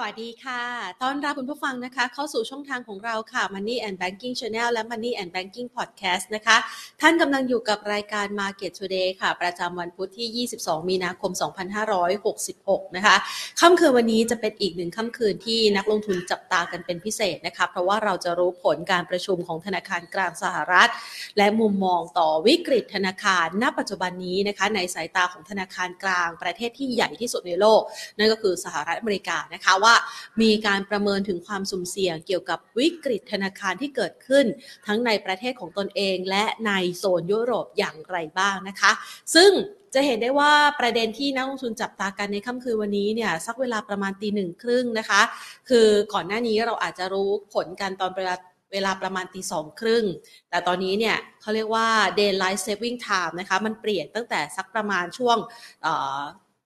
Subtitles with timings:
[0.00, 0.62] สวัสดีค่ะ
[1.02, 6.56] ต้อนรับคุณผู้ฟังนะคะ เข้าสู่ช่องทางของเราค่ะ Money and Banking Channel และ Money and Banking Podcast นะคะ
[7.00, 11.32] ท่านกำลังอยู่กับรายการ Market Today ค่ะ ประจำวันพุธที่ 22 มีนาคม
[12.14, 13.16] 2566 นะคะ
[13.60, 20.88] ค่ำคืนวันนี้จะเป็นอีกหนึ่งค่ำคืนที่นักลงทุนจับตากันเป็นพิเศษนะคะ เพราะว่าเราจะรู้ผลการประชุมของธนาคารกลางสหรัฐ
[21.38, 27.80] และมุมมองต่อวิกฤตธนาคาร ณ ปัจจุบันนี้นะคะ ในสายตาของธนาคารกลางประเทศที่ใหญ่ที่สุดในโลก
[28.18, 29.87] นั่นก็คือสหรัฐอเมริกานะคะว่า
[30.42, 34.46] มีการประเมินถึงความสุ่มเสี่ยงเกี่ยวกับวิกฤตธนาคารที่เกิดขึ้น
[34.86, 38.92] ทั้งในประเทศของตนเอง และในโซนยุโรปอย่างไรบ้างนะคะ
[39.34, 39.52] ซึ่ง
[39.94, 45.20] จะเห็นได้ว่าประเด็นที่นักลงทุนจับตากันในค่ำคืนวันนี้เนี่ยสักเวลาประมาณตีหนึ่งครึ่งนะคะ
[45.68, 48.34] คือก่อนหน้านี้เราอาจจะรู้ผลกันตอนเวลา
[48.72, 50.04] เวลาประมาณตีสองครึ่ง
[50.50, 55.36] แต่ตอนนี้เนี่ยเขาเรียกว่า daylight saving time นะคะ มันเปลี่ยนตั้งแต่สักประมาณช่วง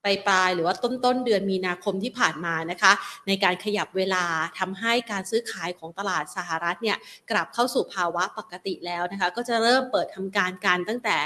[0.04, 2.92] ปลายปลายหรือว่าต้นต้นเดือนมีนาคมที่ผ่านมานะคะ
[3.26, 4.24] ในการขยับเวลา
[4.58, 6.96] ทำให้การซื้อขายของตลาดสหรัฐเนี่ย
[7.30, 11.16] กลับเข้าสู่ภาวะปกติแล้วนะคะ ก็จะเริ่มเปิดทำการกันตั้งแต่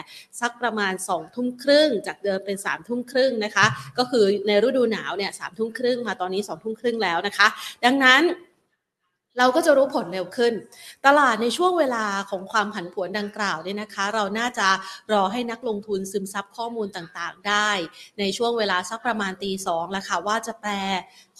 [0.41, 3.67] สักประมาณ2ทุ่มครึ่ง จากเดิมเป็น3ามทุ่มครึ่งนะคะ
[3.99, 7.47] ก็คือในฤดูหนาวเนี่ยสามทุ่มครึ่งมาตอนนี้2องทุ่มครึ่งแล้วนะคะ
[7.85, 8.23] ดังนั้น
[9.39, 10.53] เราก็จะรู้ผลเร็วขึ้น
[11.07, 14.69] ตลาดในช่วงเวลาของความผันผวนดังกล่าวเนี่ยนะคะ เราน่าจะ
[15.13, 17.71] รอให้นักลงทุนซึมซับข้อมูลต่างๆ ได้
[18.19, 20.71] ในช่วงเวลาสักประมาณตีสองแล้วค่ะว่าจะแปล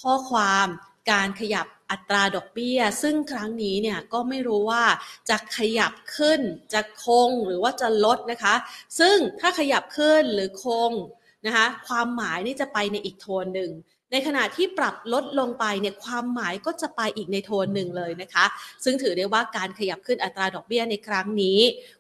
[0.03, 0.67] ข้อความ
[1.11, 4.85] การขยับอัตราดอกเบี้ย ซึ่งครั้งนี้เนี่ยก็ไม่รู้ว่า
[5.29, 6.41] จะขยับขึ้น
[6.73, 8.55] จะคงหรือว่าจะลดนะคะ
[8.99, 10.93] ซึ่งถ้าขยับขึ้นหรือคง
[11.47, 13.71] นะคะความหมายนี่จะไปในอีกโทนหนึ่ง
[14.13, 18.45] ในขณะที่ปรับลดลงไปเนี่ยความหมายก็จะไปอีกในโทนหนึ่งเลยนะคะ
[18.85, 21.59] ซึ่งถือได้ว่าการขยับขึ้นอัตราดอกเบี้ยในครั้งนี้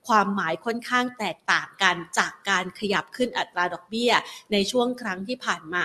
[0.08, 4.10] ความหมายค่อนข้างแตกต่างกันจากการขยับขึ้นอัตราดอกเบี้ย
[4.52, 5.84] ในช่วงครั้งที่ผ่านมา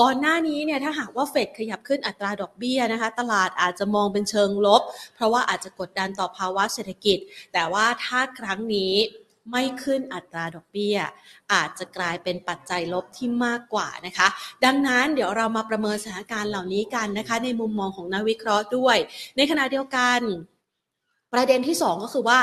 [0.00, 4.82] ก่อนหน้านี้เนี่ยถ้าหากว่าเฟดขยับขึ้นอัตราดอกเบี้ยนะคะ ตลาดอาจจะมองเป็นเชิงลบ
[5.14, 7.18] เพราะว่าอาจจะกดดันต่อภาวะเศรษฐกิจ
[7.52, 8.94] แต่ว่าถ้าครั้งนี้
[9.50, 10.96] ไม่ขึ้นอัตราดอกเบี้ย
[11.52, 14.28] อาจจะกลายเป็นปัจจัยลบที่มากกว่านะคะ
[14.64, 18.96] ดังนั้นเดี๋ยวเรามาประเมินสถานการณ์เหล่านี้กันนะคะ ในมุมมองของนักวิเคราะห์ด้วย
[19.36, 20.20] ในขณะเดียวกัน
[21.34, 22.40] ประเด็นที่ 2 ก็คือว่า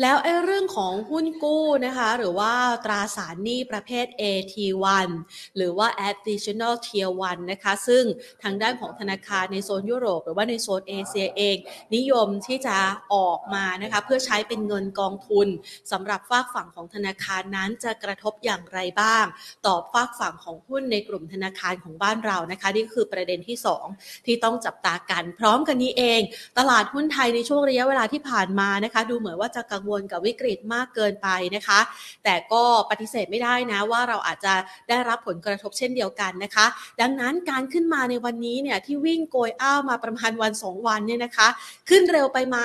[0.00, 2.52] แล้วไอ้เรื่องของหุ้นกู้นะคะ หรือว่า
[2.84, 5.08] ตราสารหนี้ประเภท AT1
[5.56, 8.04] หรือว่า additional tier 1 นะคะ ซึ่ง
[8.42, 11.56] ทางด้านของธนาคารในโซนยุโรป หรือว่าในโซนเอเชียเอง
[11.94, 12.76] นิยมที่จะ
[13.14, 15.48] ออกมานะคะ เพื่อใช้เป็นเงินกองทุน
[15.92, 19.24] สำหรับฝากฝั่งของธนาคารนั้นจะกระทบอย่างไรบ้าง
[19.66, 23.56] ต่อฝากฝั่งของหุ้นในกลุ่มธนาคารของบ้านเรานะคะนี่คือประเด็นที่
[23.92, 26.20] 2 ที่ต้องจับตากัน พร้อมกันนี้เอง
[26.58, 31.80] ตลาดหุ้นไทยในช่วงระยะเวลาที่ผ่าน่านมานะคะ ดูเหมือนว่าจะกังวลกับวิกฤตมากเกินไปนะคะ
[32.24, 34.54] แต่ก็ปฏิเสธไม่ได้นะว่าเราอาจจะ
[34.88, 36.66] ได้รับผลกระทบเช่นเดียวกันนะคะ
[37.00, 41.48] ดังนั้นการขึ้นมาในวันนี้เนี่ยที่วิ่งโกยอ้าวมาประมาณวัน 2 วันเนี่ยนะคะ
[41.88, 42.58] ขึ้นเร็วไปไหม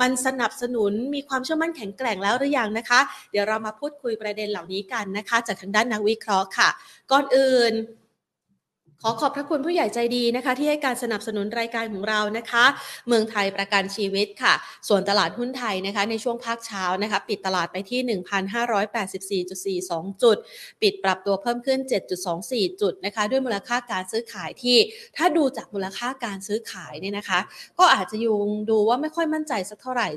[0.00, 3.00] มันสนับสนุนมีความเชื่อมั่นแข็งแกร่งแล้วหรือยังนะคะ
[3.30, 6.68] เดี๋ยวเรามาพูดคุยประเด็นเหล่านี้กันนะคะ จากทางด้านนักวิเคราะห์ค่ะ
[7.12, 7.72] ก่อนอื่น
[9.04, 12.64] ขอขอบพระคุณผู้ใหญ่ใจดีนะคะ ที่ให้การสนับสนุนรายการของเรานะคะ
[13.08, 14.54] เมืองไทยประกันชีวิตค่ะ
[14.88, 18.00] ส่วนตลาดหุ้นไทยนะคะ ในช่วงภาคเช้านะคะ ปิดตลาดไปที่
[19.82, 20.36] 1,584.42 จุด
[20.82, 21.78] ปิดปรับตัวเพิ่มขึ้น
[22.30, 24.76] 7.24 จุดนะคะ ด้วยมูลค่าการซื้อขายที่
[25.16, 27.40] ถ้าดูจากมูลค่าการซื้อขายเนี่ยนะคะ
[27.78, 30.08] ก็อาจจะยูงดูว่าไม่ค่อยมั่นใจสักเท่าไหร่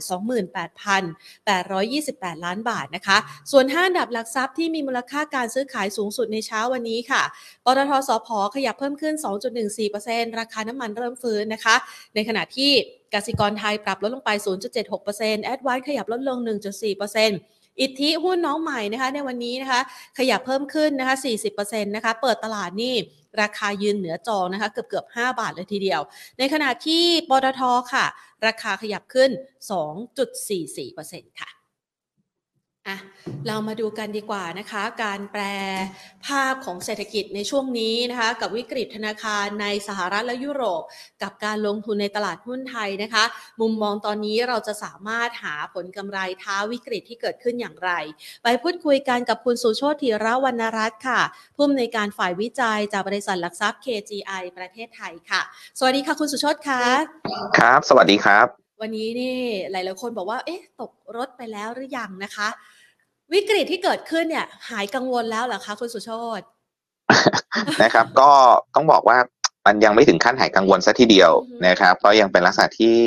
[2.38, 3.18] 28,828 ล้านบาทนะคะ
[3.52, 7.22] ส่วน5อันดับหลักทรัพย์ที่มีมูลค่าการซื้อขายสูงสุดในเช้าวันนี้ค่ะ
[7.66, 9.14] ปตทสพขยับเพิ่มขึ้น
[9.78, 11.76] 2.14%ราคาน้ำมันเริ่มฟื้นนะคะ
[12.16, 12.72] ในขณะที่
[13.14, 14.30] กสิกรไทยปรับลดลงไป
[14.88, 16.38] 0.76%แอดวานขยับลดลง
[17.10, 19.82] 1.4%อิทธิหุ้นน้องใหม่นะคะในวันนี้นะคะ
[20.18, 21.16] ขยับเพิ่มขึ้นนะคะ
[21.52, 22.96] 40%นะคะ เปิดตลาดนี่
[23.42, 26.02] ราคายืนเหนือจองนะคะ เกือบเกือบ5บาทเลยทีเดียว
[26.40, 27.62] ในขณะที่ปตท
[27.94, 28.06] ค่ะ
[28.46, 29.30] ราคาขยับขึ้น
[30.34, 31.62] 2.44%ค่ะ
[32.88, 32.98] อะ
[33.48, 35.44] เรามาดูกันดีกว่านะคะ การแปล
[36.28, 40.84] ภาพของเศรษฐกิจในช่วงนี้นะคะ กับวิกฤตธนาคารในสหรัฐและยุโรป
[41.24, 43.24] กับการลงทุนในตลาดหุ้นไทยนะคะ
[43.62, 47.92] มุมมองตอนนี้เราจะสามารถหาผลกำไรท้าวิกฤตที่เกิดขึ้นอย่างไร
[48.44, 51.22] ไปพูดคุยกันกับคุณสุโชติธีรวรรณรัตน์ค่ะ
[51.56, 55.42] ผู้อำนวยการฝ่ายวิจัยจากบริษัทหลักทรัพย์ KGI ประเทศไทยค่ะ
[55.80, 56.81] สวัสดีค่ะคุณสุโชติค่ะ
[57.57, 59.38] ครับ สวัสดีครับ วันนี้นี่
[59.72, 62.50] หลายๆคนบอกว่าเอ๊ะตกรถไปแล้วหรือยังนะคะ
[63.31, 66.42] วิกฤตที่เกิดขึ้นเนี่ย หายกังวลแล้วเหรอคะคุณสุโชต
[67.84, 68.30] นะครับ ก็
[68.75, 69.18] ต้องบอกว่า
[69.66, 71.31] มันยังไม่ถึงขั้นหายกังวลซะทีเดียว
[71.68, 72.98] นะครับก็ยังเป็นลักษณะที่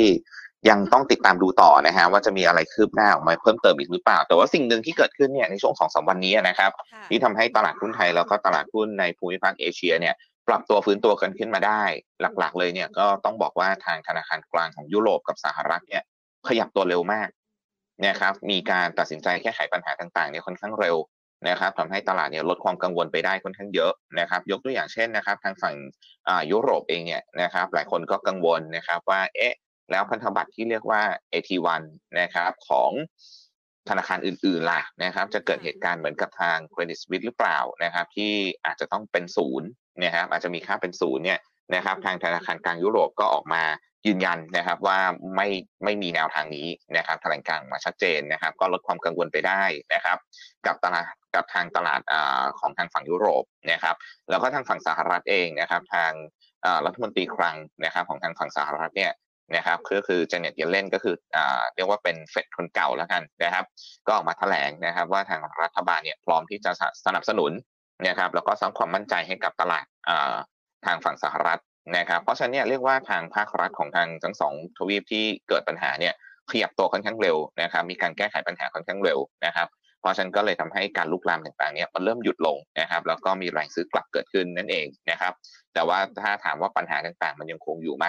[0.69, 6.71] ยังต้องติดตามดูต่อนะฮะว่าจะมีอะไรคืบหน้าออกมาเพิ่มเติมอีกหรือเปล่า แต่ว่าสิ่งหนึ่งที่เกิดขึ้นเนี่ยในช่วงสองสามวันนี้นะครับ
[7.09, 10.15] ที่ทำให้ตลาดหุ้นไทยแล้วก็ตลาดหุ้นในภูมิภาคเอเชียเนี่ย
[10.47, 11.83] ปรับตัวฟื้นตัวกันขึ้นมาได้
[12.21, 16.03] หลักๆ เลยเนี่ยก็ต้องบอกว่าทางธนาคารกลางของยุโรปกับสหรัฐเนี่ย
[16.47, 17.27] ขยับตัวเร็วมาก
[18.05, 20.97] นะครับมีการตัดสินใจแก้ไขปัญหาต่างๆเนี่ยค่อนข้างเร็ว
[21.49, 25.75] นะครับทำให้ตลาดเนี่ยลดความกังวลไปได้ค่อนข้างเยอะนะครับ ยกตัวอย่างเช่นนะครับ ทางฝั่ง
[26.51, 29.55] ยุโรปเองเนี่ยนะครับ หลายคนก็กังวลนะครับว่าเอ๊ะ
[29.91, 31.01] แล้วพันธบัตรที่เรียกว่า
[31.33, 31.81] AT1
[32.19, 32.91] นะครับของ
[33.89, 38.33] ธนาคารอื่นๆล่ะนะครับ จะเกิดเหตุการณ์เหมือนกับทาง Credit Suisse หรือเปล่านะครับ ที่
[38.65, 39.67] อาจจะต้องเป็นศูนย์
[40.03, 41.39] นะครับ อาจจะมีค่าเป็นศูนย์เนี่ย
[41.75, 43.63] นะครับ ทางธนาคารกลางยุโรปก็ออกมา
[44.07, 44.99] ยืนยันนะครับว่า
[45.35, 45.47] ไม่
[45.83, 46.67] ไม่มีแนวทางนี้
[46.97, 50.17] นะครับแถลงการมาชัดเจนนะครับ ก็ลดความกังวลไปได้นะครับ
[50.65, 51.05] กับตลาด
[51.35, 52.13] กับทางตลาดอ
[52.59, 53.95] ของทางฝั่งยุโรปนะครับ
[54.29, 56.11] แล้วก็ทางฝั่งสหรัฐเองนะครับ ทาง
[56.85, 59.13] รัฐมนตรีคลังนะครับ ของทางฝั่งสหรัฐเนี่ย
[59.55, 63.65] นะครับก็คือเจเน็ตเยเลนก็คืออ่าเรียกว่าเป็นเฟดคนเก่าแล้วกันนะครับ
[64.05, 66.71] ก็ออกมาแถลงนะครับว่าทางรัฐบาลเนี่ยพร้อมที่จะ
[67.05, 67.51] สนับสนุน
[68.07, 70.35] นะครับแล้วก็สร้างความมั่นใจให้กับตลาดอ่า
[70.87, 71.61] ทางฝั่งสหรัฐ
[71.97, 76.13] นะครับ เพราะฉะนั้นเนี่ยเรียกว่าทางภาครัฐของทางทั้งสองทวีปที่เกิดปัญหาเนี่ย
[76.51, 79.67] ขยับตัวค่อนข้างเร็วนะครับ มีการแก้ไขปัญหาค่อนข้างเร็วนะครับ
[80.01, 85.33] เพราะฉะนั้นก็เลยทำให้การลุกลามต่างๆเนี่ยมันเริ่มหยุดลงนะครับ แล้วก็มีแรงซื้อกลับเกิดขึ้นนั่นเองนะครับ
[85.73, 88.05] แต่ว่าถ้าถามว่าปัญหาต่างๆ มันยังคงอยู่ไหม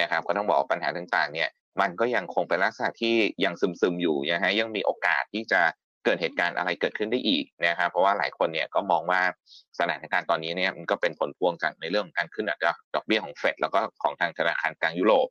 [0.00, 1.48] นะครับ ก็ต้องบอกปัญหาต่างๆเนี่ย
[1.80, 3.14] มันก็ยังคงเป็นลักษณะที่
[3.44, 5.60] ยังซึมๆอยู่นะฮะยังมีโอกาสที่จะ
[6.06, 9.20] เกิดเหตุการณ์อะไรเกิดขึ้นได้อีกนะครับเพราะว่าหลายคนเนี่ยก็มองว่า
[9.78, 15.28] สถานการณ์ตอนนี้เนี่ยมันก็เป็นผลพวงจากในเรื่องของการขึ้นอัตราดอกเบี้ยของเฟดแล้วก็ของทางธนาคารกลางยุโรป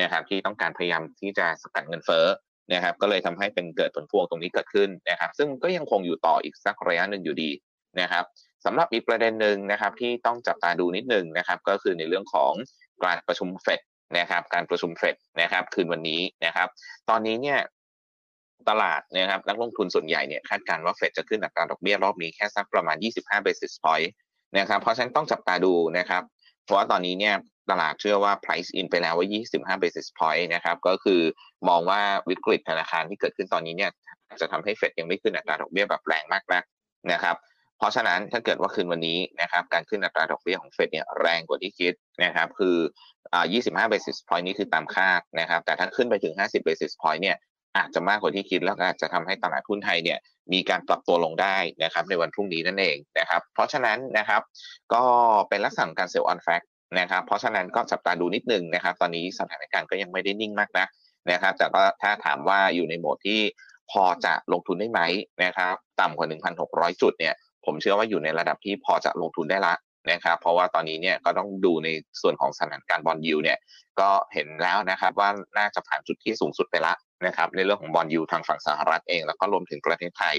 [0.00, 2.26] นะครับที่ต้องการพยายามที่จะสกัดเงินเฟ้อ
[2.72, 7.50] นะครับก็เลยทำให้เป็นเกิดผลพวงตรงนี้เกิดขึ้นนะครับซึ่งก็ยังคงอยู่ต่ออีกสักระยะหนึ่งอยู่ดี
[8.00, 8.24] นะครับ
[8.64, 12.52] สำหรับอีกประเด็นหนึ่งนะครับที่ต้องจับตาดูนิดนึงนะครับก็คือในเรื่องของ
[13.02, 13.80] การประชุมเฟด
[14.18, 16.68] นะครับการประชุมเฟดนะครับคืนวันนี้นะครับ
[17.10, 17.58] ตอนนี้เนี่ย
[18.68, 24.08] ตลาดนะครับนักลงทุนส่วนใหญ่เนี่ยคาดการณ์ว่าเฟดจะขึ้นอัตราดอกเบี้ยรอบนี้แค่สักประมาณ 25 basis point
[24.58, 26.22] นะครับเพราะฉะนั้นต้องจับตาดูนะครับ
[26.64, 27.34] เพราะว่าตอนนี้เนี่ย
[27.70, 29.26] ตลาดเชื่อว่า price in ไปแล้วว่า
[29.76, 31.20] 25 basis point นะครับก็คือ
[31.68, 32.00] มองว่า
[32.30, 33.90] วิกฤตธนาคารที่เกิดขึ้นตอนนี้เนี่ย
[34.40, 36.64] จะทำให้เฟดยังไม่ขึ้นอัตราดอกเบี้ยแบบแรงมากนัก
[37.12, 37.36] นะครับ
[37.78, 41.92] เพราะฉะนั้นถ้าเกิดว่าคืนวันนี้นะครับการขึ้นอัตราดอกเบี้ยของเฟดเนี่ยแรงกว่าที่คิด
[42.24, 42.76] นะครับคือ
[43.32, 43.36] อ
[43.68, 47.36] 25 basis point นี้คือตามคาดนะครับแต่ถ้าขึ้นไปถึง 50 basis point เนี่ย
[47.78, 50.18] อาจจะมากกว่าที่คิดแล้วอาจจะทำให้ตลาดหุ้นไทยเนี่ย
[50.52, 54.42] มีการปรับตัวลงได้นะครับในวันพรุ่งนี้นั่นเองนะครับเพราะฉะนั้นนะครับ
[54.94, 55.04] ก็
[55.48, 56.62] เป็นลักษณะการเซลล์ออนแฟก
[57.00, 60.86] นะครับเพราะฉะนั้นก็จับตาดูนิดนึงนะครับ ตอนนี้สถานการณ์ก็ยังไม่ได้นิ่งมากนะ
[61.32, 63.40] นะครับ แต่ก็ถ้าถามว่าอยู่ในโหมดที่
[63.90, 65.00] พอจะลงทุนได้ไหม
[65.44, 66.28] นะครับ ต่ำกว่า
[66.64, 67.34] 1,600 จุดเนี่ย
[67.64, 69.74] ผมเชื่อว่าอยู่ในระดับที่พอจะลงทุนได้ละ
[70.10, 71.88] นะครับ เพราะว่าตอนนี้เนี่ยก็ต้องดูใน
[72.20, 73.58] ส่วนของสถานการณ์ bond yield เนี่ย
[74.00, 76.94] ก็เห็นแล้วนะครับว่าน่าจะผ่านจุดที่สูงสุดไปละ
[77.26, 80.36] นะครับในเรื่องของ bond yield ทางฝั่งสหรัฐเอง แล้วก็รวมถึงประเทศไทย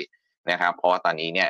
[0.51, 1.49] นะครับ เพราะว่าตอนนี้เนี่ย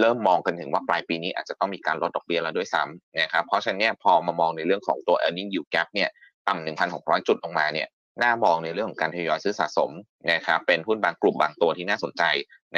[0.00, 6.08] เริ่มมองกันถึงว่าปลายปีนี้อาจจะต้องมีการลดดอกเบี้ยแล้วด้วยซ้ำนะครับเพราะฉะนั้นเนี่ยพอมามองในเรื่องของตัว earning yield gap เนี่ย
[6.48, 7.88] ต่ำ1,600 จุดลงมาเนี่ย
[8.22, 9.90] น่ามองในเรื่องของการทยอยซื้อสะสม
[10.32, 12.22] นะครับเป็นหุ้นบางกลุ่มบางตัวที่น่าสนใจ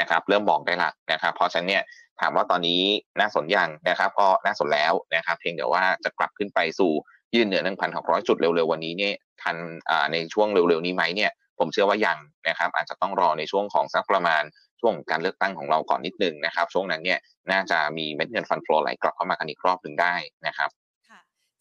[0.00, 1.82] นะครับเริ่มมองได้ละนะครับเพราะฉะนั้นเนี่ย
[2.20, 2.82] ถามว่าตอนนี้
[3.20, 6.92] น่าสนยังนะครับก็น่าสนแล้วนะครับเพียงแต่ว่าจะกลับขึ้นไปสู่
[7.34, 7.62] ยืนเหนือ
[7.96, 9.56] 1,600 จุดเร็วๆวันนี้เนี่ยทัน
[10.12, 12.18] ในช่วงเร็วๆนี้ไหมเนี่ย ผมเชื่อว่ายัง
[12.48, 14.42] นะครับอาจจะต้องรอในช่วงของสักประมาณ
[14.80, 17.18] ช่วงการเลือกตั้งของเราก่อนนิดนึงนะครับ ช่วงนั้นเนี่ย
[17.52, 20.14] น่าจะมีเม็ดเงินฟันฟลอไหลกลับเข้ามากันอีกรอบหนึ่งได้
[20.46, 20.70] นะครับ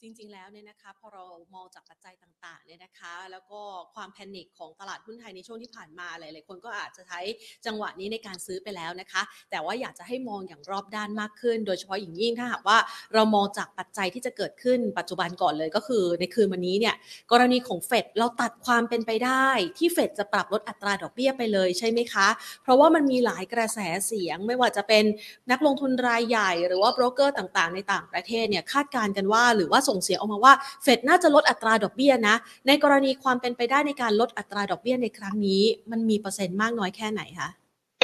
[0.05, 1.23] จริง ๆ แล้วเนี่ยนะคะพอเรา
[1.55, 3.59] มองจากปัจจัยต่างๆเนี่ยนะคะ แล้วก็
[3.95, 7.19] ความแพนิคของตลาดหุ้นไทยในช่วงที่ผ่านมาหลายๆคนก็อาจจะใช้
[7.65, 9.21] จังหวะนี้ในการซื้อไปแล้วนะคะ
[9.51, 12.77] แต่ว่าอยากจะให้มองอย่างรอบด้านมากขึ้น โดยเฉพาะอย่างยิ่งถ้าหากว่า
[13.13, 16.95] เรามองจากปัจจัยที่จะเกิดขึ้นปัจจุบันก่อนเลยก็คือ ในคืนวันนี้เนี่ย
[17.31, 19.47] กรณีของเฟดเราตัดความเป็นไปได้
[19.77, 22.27] ที่เฟดจะปรับลดอัตราดอกเบี้ยไปเลยใช่ไหมคะ
[22.63, 25.03] เพราะว่ามันมีหลายกระแสเสียงไม่ว่าจะเป็น
[25.51, 32.35] นักลงทุนรายใหญ่ หรือว่าโบรกเกอร์ต่างๆ ในต่างประเทศเนี่ยคาดการณ์กันว่าหรือว่าส่งเสียงออกมาว่าเฟดน่าจะลดอัตราดอกเบี้ยนะ
[32.67, 35.61] ในกรณีความเป็นไปได้ในการลดอัตราดอกเบี้ยในครั้งนี้
[35.91, 37.49] มันมีเปอร์เซ็นต์มากน้อยแค่ไหนคะ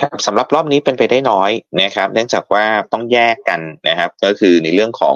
[0.01, 5.15] ครับสำหรับรอบนี้เป็นไปได้น้อยนะครับ เนื่องจากว่าต้องแยกกันนะครับ ก็คือในเรื่องของ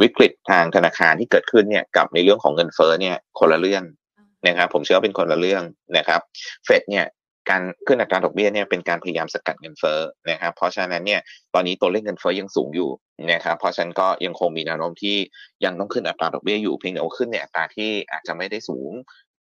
[0.00, 3.82] วิกฤตทางธนาคารที่เกิดขึ้นเนี่ยกับในเรื่องของเงินเฟ้อเนี่ยคนละเรื่อง
[4.48, 5.62] นะครับผมเชื่อว่าเป็นคนละเรื่อง
[5.96, 6.20] นะครับ
[6.64, 7.06] เฟดเนี่ย
[7.50, 11.20] การขึ้นอัตราดอกเบี้ยเนี่ยเป็นการพยายามสกัดเงินเฟ้อนะครับเพราะฉะนั้นเนี่ย
[11.54, 12.90] ตอนนี้ตัวเลขเงินเฟ้อยังสูงอยู่
[13.32, 15.16] นะครับเพราะฉะนั้นก็ยังคงมีแนวโน้มที่
[15.64, 18.92] ยังต้องขึ้นอัตราดอกเบี้ยอยู่เพียงแต่ว่าขึ้นในอัตราที่อาจจะไม่ได้สูง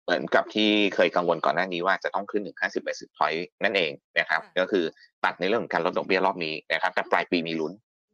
[0.05, 4.85] เหมือนกับที่เคยกังวลก่อนหน้านี้ว่าจะต้องขึ้นถึง50 basis point นั่นเองนะครับก็คือ
[5.25, 7.73] ตัดในเรื่องของการลดดอกเบี้ยรอบนี้นะครับแต่ปลายปีมีลุ้น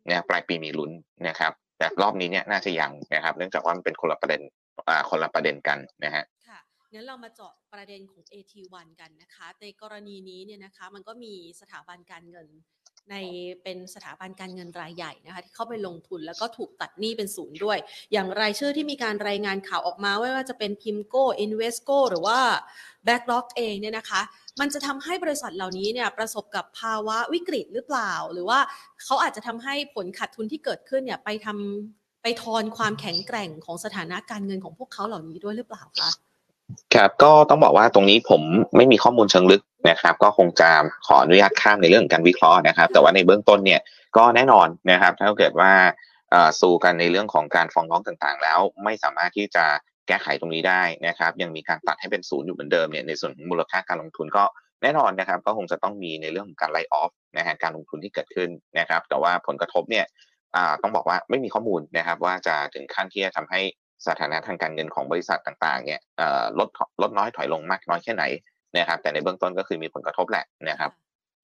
[0.08, 0.90] นะปลายปีมีลุ้น
[1.28, 4.42] นะครับแต่รอบนี้เนี่ยน่าจะยังนะครับ เนื่องจากว่ามันเป็นคนละประเด็น
[4.88, 6.24] อ่าคนละประเด็นกันนะฮะ
[6.94, 12.48] งั้นเรามาเจาะประเด็นของ AT1 กันนะคะ ในกรณีนี้เนี่ยนะคะมันก็มีสถาบันการเงิน
[13.10, 13.16] ใน
[13.62, 17.78] เป็นสถาบันการเงินรายใหญ่นะคะที่เข้าไปลงทุนแล้วก็ถูกตัดหนี้เป็นศูนย์ด้วย
[18.12, 22.38] อย่างรายชื่อที่มีการรายงานข่าวออกมาว่าจะเป็น PIMCO Invesco หรือว่า
[23.04, 24.20] BlackRock เองเนี่ยนะคะ
[24.60, 28.58] มันจะทำให้บริษัทเหล่านี้เนี่ยประสบกับภาวะวิกฤตหรือเปล่า หรือว่า
[29.02, 36.10] เขาอาจจะทำให้ผลขาดทุนที่เกิดขึ้นเนี่ยไปทำไปทอนความแข็งแกร่งของสถานะการเงินของพวกเขาเหล่านี้ด้วยหรือเปล่าคะ
[36.94, 38.42] ครับก็ต้องบอกว่าตรงนี้ผม
[38.76, 40.70] ไม่มีข้อมูลเชิงลึกนะครับ ก็คงจะ
[41.06, 43.80] ขออนุญาตข้ามในเรื่องการวิเคราะห์นะครับ แต่ว่าในเบื้องต้นเนี่ย
[44.16, 45.72] ก็แน่นอนนะครับ ถ้าเกิดว่า
[46.60, 49.64] สู้กันในเรื่องของการฟ้องร้องต่างๆ แล้วไม่สามารถที่จะ
[50.08, 54.44] แก้ไขตรงนี้ได้นะครับ ยังมีการตัดให้เป็นศูนย์อยู่เหมือนเดิมเนี่ยในส่วนของมูลค่าการลงทุนก็
[54.82, 60.06] แน่นอนนะครับ ก็คงจะต้องมีในเรื่องของการไล่ออฟนะฮะการลงทุนที่เกิดขึ้นนะครับ แต่ว่าผลกระทบเนี่ย
[60.82, 63.60] ต้องบอกว่าไม่มีข้อมูลนะครับ ว่าจะถึงขั้นที่จะทำให้
[64.06, 66.00] สถานะทางการเงินของบริษัทต่างๆเนี่ย
[66.58, 66.68] ลด
[67.02, 68.24] ลดน้อยถอยลงมากน้อยแค่ไหน
[68.76, 70.90] นะครับ แต่ในเบื้องต้นก็คือมีผลกระทบแหละนะครับ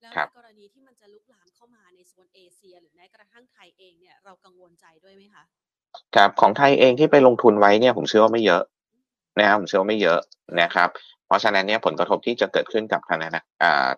[0.02, 5.44] แล้วในกรณีที่มันจะลุกลามเข้ามาในโซนเอเชีย หรือแม้กระทั่งไทยเองเนี่ยเรากังวลใจด้วยไหมคะ
[6.16, 8.62] ครับของไทยเองที่ไปลงทุนไว้เนี่ยผมเชื่อว่าไม่เยอะ
[9.40, 10.20] นะครับผมเชื่อว่าไม่เยอะ
[10.60, 10.88] นะครับ
[11.26, 13.28] เพราะฉะนั้นเนี่ยผลกระทบที่จะเกิดขึ้นกับธนา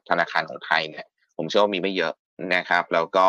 [0.09, 1.07] ธนาคารของไทยเนี่ย
[1.37, 2.13] ผมเชื่อว่ามีไม่เยอะ
[2.55, 3.29] นะครับ แล้วก็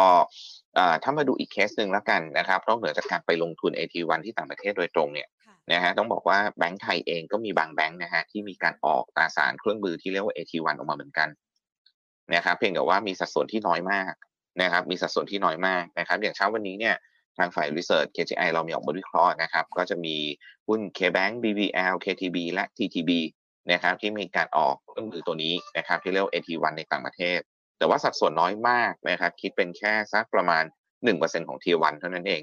[1.04, 5.28] ถ้ามาดูอีกเคสหนึ่งแล้วกันนะครับนอกเหนือจากการไปลงทุน AT1 ที่ต่างประเทศโดยตรงเนี่ย
[5.72, 11.30] นะฮะต้องบอกว่าแบงก์ไทยเองก็มีบางแบงก์นะฮะที่มีการออกตราสารเครื่องมือที่เรียกว่า AT1 ออกมาเหมือนกัน
[12.36, 14.14] นะครับเพียงแต่ว่ามีสัดส่วนที่น้อยมาก
[14.62, 16.96] นะครับมีสัดส่วนที่น้อยมากนะครับอย่างเช้าวันนี้เนี่ย
[17.38, 20.16] ทางฝ่าย Research KGI เรามีออกบทวิเคราะห์นะครับก็จะมี
[20.68, 23.12] หุ้น KBank BBL KTB และ TTB
[23.72, 27.40] นะครับที่มีการออกเครื่องมือตัวนี้นะครับที่เรียกว่า AT1 ในต่างประเทศ
[27.84, 30.64] แต่ว่าสัดส่วนน้อยมากนะครับคิดเป็นแค่สักประมาณ
[31.06, 32.42] 1%ของ T1 เท่านั้นเอง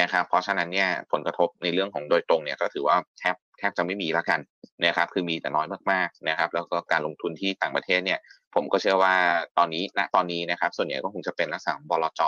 [0.00, 4.40] นะครับเพราะฉะนั้นเนี่ยผลกระทบในเรื่องของโดยตรงเนี่ยก็ถือว่าแทบแทบจะไม่มีแล้วกัน
[4.84, 8.18] นะครับคือมีแต่น้อยมากๆนะครับแล้วก็การลงทุนที่ต่างประเทศเนี่ย
[8.54, 9.14] ผมก็เชื่อว่า
[9.58, 12.22] ตอนนี้ณตอนนี้นะครับส่วนใหญ่ก็คงจะเป็นลักษณะบลจ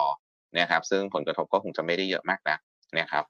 [0.59, 2.57] นะครับซึ่งผลกระทบก็คงจะไม่ได้เยอะมากนะ
[2.99, 3.25] นะครับ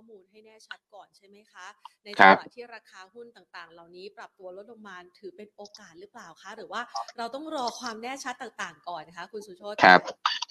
[0.00, 1.66] อบข้อมูลให้แน่ชัดก่อนใช่ไหมคะ
[2.04, 6.80] ในจังหวะที่ราคาหุ้นต่างๆ เหล่านี้ปรับตัวลดลงมาถือเป็นโอกาสหรือเปล่าคะ หรือว่า
[7.18, 10.00] เราต้องรอความแน่ชัดต่างๆ ก่อนนะคะ คุณสุโชตครับ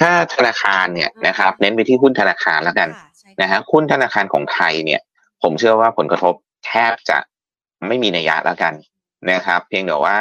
[0.02, 2.90] ถ้าธนาคารเนี่ยนะครับเน้นไปที่หุ้นธนาคารแล้วกัน
[3.42, 5.02] นะฮะหุ้นธนาคารของไทยเนี่ย
[5.44, 6.34] ผมเชื่อว่าผลกระทบ
[6.68, 7.18] แทบจะ
[7.88, 8.74] ไม่มีนัยยะแล้วกัน
[9.32, 10.20] นะครับ เพียงแต่ว่า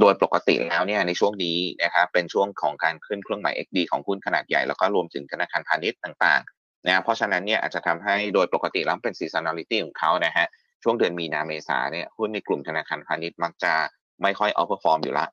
[0.00, 10.46] โดยปกติแล้วเนี่ยในช่วงนี้นะครับเป็นช่วงของการขึ้นเครื่องหมาย XD ของหุ้นขนาดใหญ่แล้วก็รวมถึงธนาคารพาณิชย์ต่างๆ นะเพราะฉะนั้นเนี่ยอาจจะทำให้โดยปกติแล้วเป็น seasonality ของเขานะฮะ
[10.82, 13.72] ช่วงเดือนมีนาเมษาเนี่ยหุ้นในกลุ่มธนาคารพาณิชย์มักจะ
[14.22, 15.26] ไม่ค่อย outperform อยู่ละ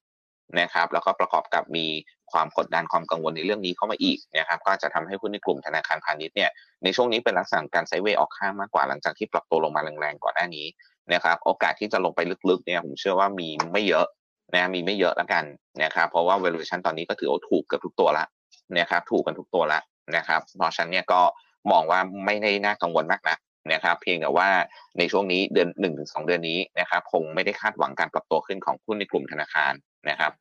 [0.59, 1.87] นะครับแล้วก็ประกอบกับมี
[2.31, 6.49] ความกดดันความกังวลในเรื่องนี้เข้ามาอีกนะครับก็จะทำให้หุ้นในกลุ่มธนาคารพาณิชย์เนี่ย
[6.83, 10.65] ในช่วงนี้เป็นลักษณะการไซเวย์ออกข้างมากกว่าหลังจากที่ปรับตัวลงมาแรงๆก่อนหน้านี้
[11.13, 14.05] นะครับโอกาสที่จะลงไปลึกๆเนี่ยผมเชื่อว่ามีไม่เยอะ
[14.53, 15.43] นะมีไม่เยอะแล้วกัน
[15.83, 18.25] นะครับเพราะว่า valuation ตอนนี้ก็ถือว่าถูกเกือบทุกตัวละ
[18.77, 19.79] นะครับถูกกันทุกตัวละ
[20.17, 21.21] นะครับเพราะฉะนั้นเนี่ยก็
[21.71, 23.37] มองว่าไม่ได้น่ากังวลมากนะ
[23.73, 24.49] นะครับเพียงแต่ว่า
[24.97, 29.73] ในช่วงนี้เดือนหนึ่งถึงสองเดือนนี้นะครับคงไม่ได้คาดหวังการปรับตัวขึ้นของหุ้นในกลุ่มธนาคาร
[30.09, 30.31] นะครับ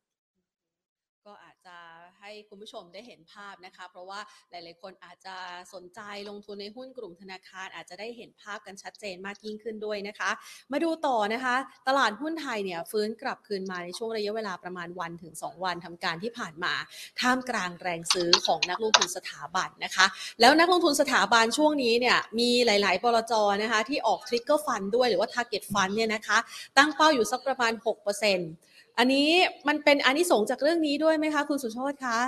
[2.24, 5.36] ให้คุณผู้ชมได้เห็นภาพนะคะ เพราะว่าหลาย ๆ คนอาจจะ
[5.74, 10.30] สนใจลงทุนในหุ้นกลุ่มธนาคาร อาจจะได้เห็นภาพกันชัดเจนมากยิ่งขึ้นด้วยนะคะ
[10.72, 11.56] มาดูต่อนะคะ
[11.88, 16.74] ตลาดหุ้นไทยเนี่ยฟื้นกลับคืนมาในช่วงระยะเวลาประมาณวันถึง 2 วันทำการที่ผ่านมา
[17.20, 20.06] ท่ามกลางแรงซื้อของนักลงทุนสถาบันนะคะ
[20.40, 26.38] แล้วนักลงทุนสถาบันช่วงนี้เนี่ยมีหลาย ๆ บลจนะคะที่ออก trigger fund ด้วยหรือว่า target fund เนี่ยนะคะ
[26.76, 29.28] ตั้งเป้าอยู่สักประมาณ 6% อันนี้
[29.68, 32.18] มันเป็นอานิสงส์จากเรื่องนี้ด้วยไหมคะ คุณสุโชตคะ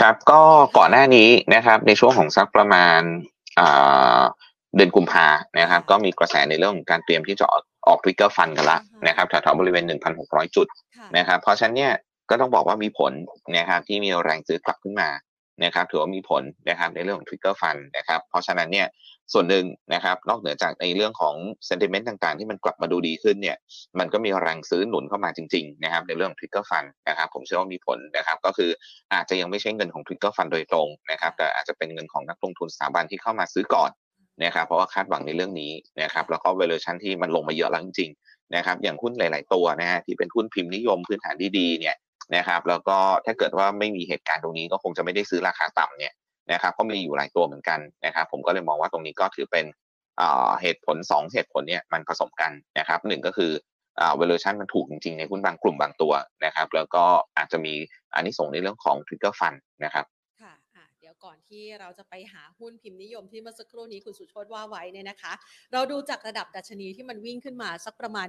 [0.00, 0.40] ครับก็
[0.78, 3.00] ก่อนหน้านี้นะครับ ในช่วงของสักประมาณ
[4.76, 5.26] เดือนกุมภา
[5.58, 7.46] นะครับ ก็มีกระแสในเรื่องของการเตรียมที่จะ
[7.86, 9.84] ออก trigger fund กันละนะครับแถวๆบริเวณ
[10.20, 10.66] 1,600 จุด
[11.16, 11.92] นะครับ เพราะฉะนั้นเนี่ย
[12.30, 13.12] ก็ต้องบอกว่ามีผล
[13.56, 15.08] นะครับที่มีแรงซื้อกลับขึ้นมา
[15.64, 18.86] นะครับถือว่ามีผลนะครับในเรื่องของ trigger fund นะครับเพราะฉะนั้นเนี่ย
[19.32, 21.34] ส่วนหนึ่งนะครับนอกเหนือจากในเรื่องของ
[21.66, 23.56] sentiment ต่างๆ ที่มันกลับมาดูดีขึ้นเนี่ย
[23.98, 28.70] มันก็มีแรงซื้อหนุนเข้ามาจริงๆนะครับในเรื่อง trigger fund นะครับผมเชื่อว่ามีผลนะครับก็คือ
[29.12, 33.90] อาจจะยังไม่ใช่เงินของ trigger fund โดยตรงนะครับแต่อาจจะเป็นเงินของนักลงทุนสถาบันที่เข้ามาซื้อก่อน
[34.44, 35.72] นะครับเพราะว่าคาดหวังในเรื่องนี้
[36.02, 41.96] นะครับแล้วก็ valuation ที่มันลงมาเยอะแล้วจริงๆนะครับอย่างหุ้นหลาย ๆ ตัวนะฮะที่เป็นหุ้นพิมพ์นิยมพื้นฐานดีๆเนี่ย
[42.36, 46.12] นะครับแล้วก็ถ้าเกิดว่าไม่มีเหตุการณ์ตรงนี้ก็คงจะไม่ได้ซื้อราคาต่ำเนี่ย
[46.52, 49.64] นะครับก็มีอยู่หลายตัวเหมือนกันนะครับ ผมก็เลยมองว่าตรงนี้ก็ถือเป็น
[50.62, 53.52] เหตุผล 2 เหตุผลเนี่ยมันผสมกันนะครับหนึ่งก็คือ
[54.00, 56.12] อ่า valuation มันถูกจริงๆ ในหุ้นบางกลุ่มบางตัว
[56.44, 57.04] นะครับ แล้วก็
[57.36, 57.74] อาจจะมี
[58.14, 60.04] อันนี้ส่งในเรื่องของ trigger fund นะครับ
[61.24, 65.32] ก่อนที่เราจะไปหาหุ้นพิมพ์นิยมที่เมื่อสักครู่นี้คุณสุชดว่าไว้เนี่ยนะคะ
[65.72, 68.26] เราดูจากระดับดัชนีที่มันวิ่งขึ้นมาสักประมาณ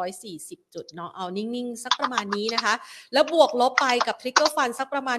[0.00, 2.74] 1,540 จุดเนาะเอานิ่งๆ สักประมาณนี้นะคะ
[3.12, 5.18] แล้วบวกลบไปกับทริกเกอร์ฟันสักประมาณ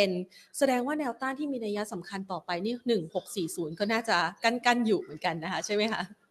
[0.00, 2.74] 6%แสดงว่าแนวต้านที่มีนัยสำคัญต่อไปนี่
[3.50, 6.23] 1640 ก็น่าจะกั้นๆอยู่เหมือนกันนะคะ ใช่ไหมคะ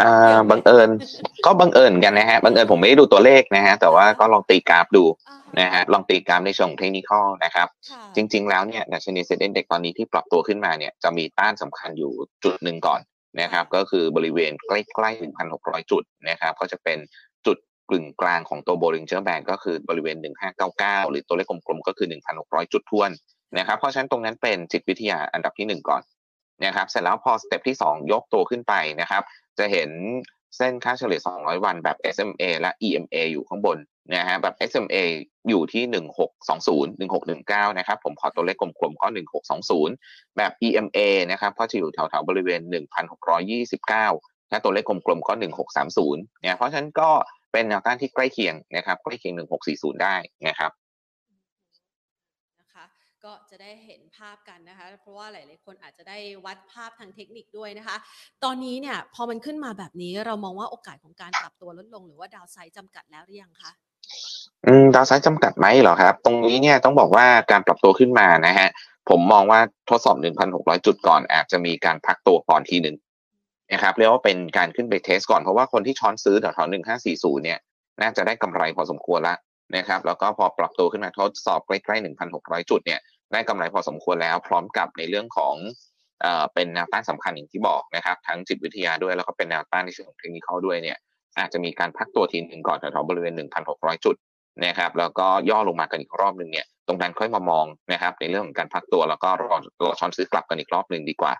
[0.00, 0.88] อ่าบังเอิญ
[1.46, 5.04] ก็บังเอิญกันนะฮะบังเอิญผมไม่ได้ดูตัวเลขนะฮะแต่ว่าก็ลองตีกราฟดู
[5.60, 7.10] นะฮะลองตีกราฟในช่วงเทคนิค
[7.44, 7.68] นะครับ
[8.16, 12.12] จริง ๆ แล้วเนี่ยดัชนี SET Index ตอนนี้ที่ปรับตัวขึ้นมาเนี่ยจะมีต้านสำคัญอยู่
[12.44, 13.00] จุดหนึ่งก่อน
[13.40, 15.20] นะครับ ก็คือบริเวณใกล้ๆ
[15.54, 16.98] 1,600จุดนะครับ ก็จะเป็น
[17.46, 17.58] จุด
[17.88, 20.16] กึ่งกลางของตัว Bollinger Band ก็คือบริเวณ
[20.62, 22.08] 1599 หรือตัวเลขกลมๆก็คือ
[22.40, 23.10] 1,600 จุดท้วน
[23.58, 26.02] นะครับ เพราะฉะนั้นตรงนั้นเป็นจิตวิทยาอันดับที่ 1 ก่อน
[26.64, 29.22] นะครับ เสร็จแล้วพอ step ที่ 2 ยกตัวขึ้นไปนะครับ
[29.58, 29.90] จะเห็น
[30.56, 33.78] เส้นค่าเฉลี่ย 200 วันแบบ SMA และ EMA อยู่ข้างบน
[34.14, 34.96] นะฮะแบบ SMA
[35.48, 35.84] อยู่ที่
[36.86, 37.08] 1620
[37.68, 39.08] 1619 นะครับ ผมขอตัวเลขกลมๆก็
[39.72, 40.98] 1620 แบบ EMA
[41.30, 42.60] นะครับก็จะอยู่แถวๆบริเวณ
[43.76, 45.32] 1629 ถ้าตัวเลขกลมๆก็
[45.82, 47.10] 1630เนี่ยเพราะฉะนั้นก็
[47.52, 49.34] เป็นแนวต้านที่ใกล้เคียงนะครับใกล้เคียง
[49.68, 50.16] 1640 ได้
[50.48, 50.70] นะครับ
[53.24, 57.96] ก็จะได้เห็นภาพกันนะคะ เพราะว่าหลาย ๆ คนอาจจะได้วัดภาพทางเทคนิคด้วยนะคะ
[58.44, 63.70] ตอนนี้เนี่ยพอมันขึ้นมาแบบนี้เรามองว่าโอกาสของการปรับตัวลดลง หรือว่าดาวไซด์จำกัดแล้วหรือยังคะ
[64.66, 68.68] อืมดาวไซด์จำกัดไหมเหรอครับ ตรงนี้เนี่ยต้องบอกว่าการปรับตัวขึ้นมานะฮะ
[69.10, 70.16] ผมมองว่าทดสอบ
[70.50, 72.96] 1,600 จุดก่อน อาจจะมีการพักตัวก่อนทีหนึ่ง
[73.72, 76.72] นะครับเรียกว่าเป็นการขึ้นไปเทสก่อนเพราะว่าคนที่ช้อนซื้อแถวๆ
[77.04, 77.58] 1540 เนี่ย
[78.00, 79.38] น่าจะได้กำไรพอสมควรแล้ว
[79.76, 82.04] นะครับแล้วก็พอปรับตัวขึ้นมาทดสอบใกล้ๆ
[82.34, 83.00] 1,600 จุดเนี่ย
[83.32, 85.54] ได้กำไรพอสมควรแล้ว พร้อมกับในเรื่องของ
[86.22, 90.98] เอ่อเป็นแนวต้านสำคัญอย่างที่บอกนะครับ ทั้งจิตวิทยาด้วยแล้วก็เป็นแนวต้านในเชิงของเทคนิคด้วยเนี่ย
[91.38, 93.34] อาจจะมีการพักตัวทีหนึ่งก่อนแถวๆบริเวณ
[93.68, 94.16] 1,600 จุด
[94.66, 101.32] นะครับแล้วก็ย่อลงมากันอีกรอบหนึ่งเนี่ยตรงนั้นค่อยมามองนะครับในเรื่องของการพักตัวแล้วก็รอรอช้อนซื้อกลับกันอีกรอบหนึ่งดีกว่า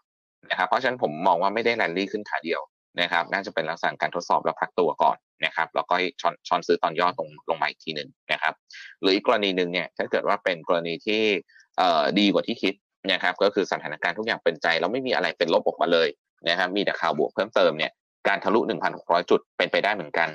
[0.51, 2.61] นะครับเพราะฉะนั้นผมมองว่าไม่ได้แรนลี่ขึ้นขาเดียว
[3.01, 8.55] นะครับน่าจะเป็นลักษณะการทดสอบแล้วพักตัวก่อนนะครับแล้วก็ช้อนช้อนซื้อตอนย่อตรงลงมาอีกทีหนึ่งนะครับ
[9.01, 11.23] หรืออีกกรณีหนึ่งเนี่ยถ้าเกิดว่าเป็นกรณีที่
[12.19, 12.75] ดีกว่าที่คิด
[13.13, 16.09] นะครับก็คือสถานการณ์ทุกอย่างเป็นใจแล้วไม่มีอะไรเป็นลบออกมาเลย
[16.49, 17.93] นะครับมีแต่ข่าวบวกเพิ่มเติมเนี่ย
[18.29, 18.61] การทะลุ
[18.95, 20.29] 1,600 จุดเป็นไปได้เหมือนกัน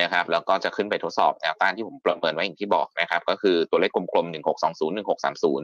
[0.00, 5.62] นะครับแล้วก็จะขึ้นไปทดสอบแนวต้านที่ผมประเมินไว้อย่างที่บอกนะครับก็คือตัวเลขกลมๆ 1620 1630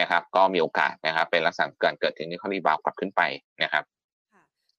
[0.00, 3.22] นะครับก็มีโอกาสนะครับเป็นลักษณะการเกิดเทคนิคอลีบาวกลับขึ้นไป
[3.62, 3.84] นะครับ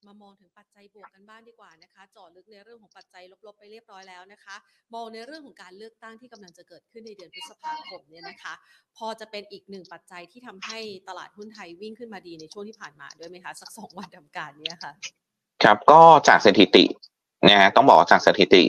[0.06, 4.56] มามองถึงปัจจัยบวกกันบ้างดีกว่านะคะเจาะลึกในเรื่องของปัจจัยลบๆไปเรียบร้อยแล้วนะคะ
[4.94, 8.54] มองในเรื่องของการเลือกตั้งที่กำลังจะเกิดขึ้นในเดือนพฤษภาคมเนี่ยนะคะ
[8.96, 14.92] พอจะเป็นอีกหนึ่งปัจจัยที่ทำให้ตลาดหุ้นไทยวิ่งขึ้นมาดีในช่วงที่ผ่านมาด้วยไหมคะสักสองวันทำการเนี้ยค่ะ
[15.64, 16.84] ครับก็จากสถิติ
[17.48, 18.62] นะฮะต้องบอกว่าจากสถิติ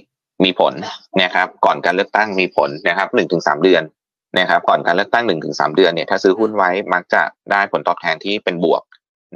[0.44, 0.74] มีผล
[1.22, 3.84] นะครับ ก่อนการเลือกตั้งมีผลนะครับหนึ่งถึงสามเดือน
[4.40, 8.82] นะครับ ก่อนการเลือกตั้งหนึ่งถึงสามเดือนเนี่ยถ้าซื้อหุ้นไว้มักจะได้ผลตอบแทนที่เป็นบวก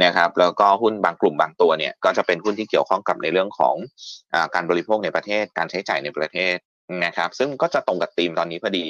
[0.04, 3.76] นะครับแล้วก็หุ้นบางกลุ่มบางตัวเนี่ยก็จะเป็นหุ้นที่เกี่ยวข้องกับในเรื่องของ
[4.34, 6.56] อการบริโภคในประเทศ การใช้จ่ายในประเทศ
[7.06, 8.86] นะครับ ซึ่งก็จะตรงกับธีมตอนนี้พอดี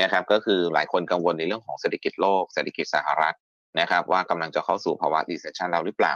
[0.00, 3.36] นะครับ ก็คือหลายคนกังวลในเรื่องของเศรษฐกิจโลกเศรษฐกิจสหรัฐ
[3.80, 6.14] นะครับ ว่ากำลังจะเข้าสู่ภาวะ recession แล้วหรือเปล่า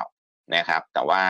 [0.56, 1.22] นะครับ แต่ว่า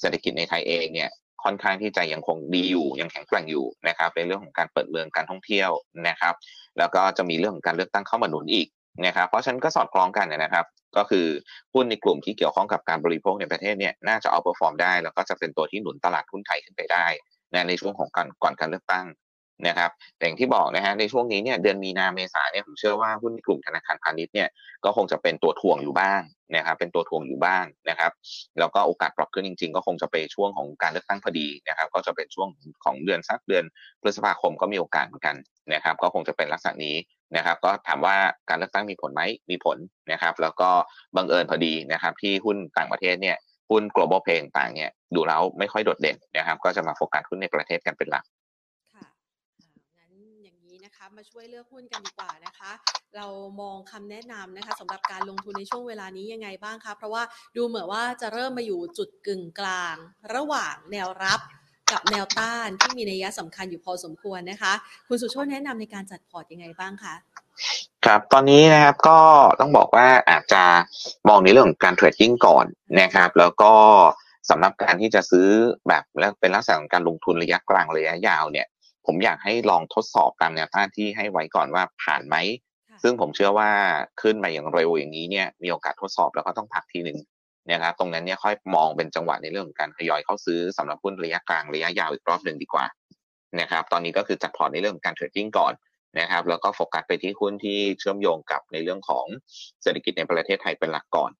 [0.00, 1.10] เศรษฐกิจในไทยเองเนี่ย
[1.44, 5.70] ค่อนข้างที่จะยังคงดีอยู่ยังแข็งแกร่งอยู่นะครับในเรื่องของการเปิดเมืองการท่องเที่ยว
[6.08, 6.34] นะครับ
[6.78, 8.66] แล้วก็จะมีเรื่องของการเลือกตั้งเข้ามาหนุนอีก
[9.06, 10.64] นะครับเพราะฉะนั้นก็สอดคล้องกันนะครับ
[10.96, 11.26] ก็คือ
[11.74, 17.06] หุ้นในกลุ่มที่เกี่ยวข้องกับการบริโภคในประเทศเนี่ยน่าจะเอาเปรียบได้ แล้วก็จะเป็นตัวที่หนุนตลาดหุ้นไทยขึ้นไปได้
[17.54, 19.06] นะในช่วงของการก่อนการเลือกตั้ง
[19.68, 24.48] นะครับแต่อย่างที่บอกนะฮะในช่วงนี้เนี่ยเดือนมีนาเมษาเนี่ยผมเชื่อว่าหุ้นกลุ่มธนาคารพาณิชย์เนี่ย
[24.84, 26.20] ก็คงจะเป็นตัวทวงอยู่บ้าง
[26.56, 28.12] นะครับเป็นตัวทวงอยู่บ้างนะครับ
[28.58, 32.48] แล้วก็โอกาสปรับขึ้นจริง ๆ ก็คงจะไปช่วงของการเลือกตั้งพอดีนะครับก็จะเป็นช่วง
[32.84, 33.64] ของเดือนสักเดือน
[34.00, 35.36] พฤษภาคมก็มีโอกาสเหมือนกัน
[35.74, 36.96] นะครับก็คงจะเป็นลักษณะนี้
[37.36, 38.16] นะครับก็ถามว่า
[38.48, 39.78] การเลือกตั้งมีผลไหมมีผล
[40.12, 40.70] นะครับ แล้วก็
[41.16, 43.36] บังเอิญพอดีนะครับ ที่หุ้นต่างประเทศเนี่ย
[43.70, 48.24] หุ้น global play ต่างเนี่ยดูแล้วไม่ค่อยโดดเด่นนะครับ ก็จะมาโฟกัสหุ้นในประเทศกันเป็นหลัก
[50.98, 52.72] คะมาช่วยเลือกหุ้นกันดีกว่านะคะ
[53.16, 53.26] เรา
[53.60, 57.22] มองคำแนะนำนะคะสำหรับการลงทุนในช่วงเวลานี้ยังไงบ้างคะเพราะว่า
[57.56, 59.96] ดูเหมือนว่าจะเริ่มมาอยู่จุดกึ่งกลาง
[60.34, 61.40] ระหว่างแนวรับ
[61.92, 64.72] กับแนวต้านที่มีนัยสำคัญอยู่พอสมควรนะคะ
[65.08, 67.14] คุณสุชาติแนะนำในการจัดพอร์ตยังไงบ้างคะ
[68.04, 69.20] ครับตอนนี้นะครับก็
[69.60, 70.64] ต้องบอกว่าอาจจะ
[71.28, 72.66] มองในเรื่องของการ trading ก่อน
[73.00, 73.72] นะครับ แล้วก็
[74.50, 75.48] สำหรับการที่จะซื้อ
[75.88, 78.66] แบบแล้วเป็นลักษณะของการลงทุนระยะกลางระยะยาวเนี่ย
[79.06, 82.36] ผมอยากให้ลองทดสอบตามแนวต้านที่ให้ไว้ก่อนว่าผ่านไหม
[83.02, 83.70] ซึ่งผมเชื่อว่า
[84.22, 87.18] ขึ้นมาอย่างเร็วอย่างนี้เนี่ยมีโอกาสทดสอบแล้วก็ต้องพักทีหนึ่ง
[87.72, 92.86] นะครับตรงนั้นเนี่ยค่อยมองเป็นจังหวะในเรื่องของการทยอยเข้าซื้อสำหรับหุ้นระยะกลางระยะยาวอีกรอบหนึ่งดีกว่า
[93.60, 95.72] นะครับตอนนี้ก็คือจัดพอร์ตในเรื่องของการ trading ก่อน
[96.20, 99.24] นะครับแล้วก็โฟกัสไปที่หุ้นที่เชื่อมโยงกับในเรื่องของ
[99.82, 101.30] เศรษฐกิจในประเทศไทยเป็นหลักก่อน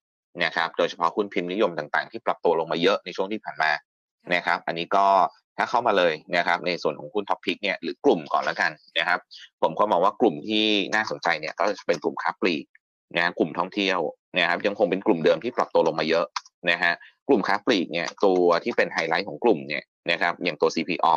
[0.44, 3.70] นะครับโดยเฉพาะหุ้นพิมพ์นิยมต่างๆ ที่ปรับตัวลงมาเยอะในช่วงที่ผ่านมา
[4.34, 5.06] นะครับอันนี้ก็
[5.58, 9.20] ถ้าเข้ามาเลยนะครับในส่วนของหุ้น top pick เนี่ยหรือกลุ่มก่อนแล้วกันนะครับ
[9.62, 12.64] ผมก็มองว่ากลุ่มที่น่าสนใจเนี่ยก็จะเป็นกลุ่มค้าปลีก
[13.16, 13.98] นะกลุ่มท่องเที่ยว
[14.38, 16.26] นะครับยังคงเป็นกลุ่มเดิมที่ปรับตัวลงมาเยอะ
[16.70, 16.92] นะฮะ
[17.28, 21.16] กลุ่มค้าปลีกเนี่ยตัวที่เป็นไฮไลท์ของกลุ่มเนี่ยนะครับอย่างตัว CPO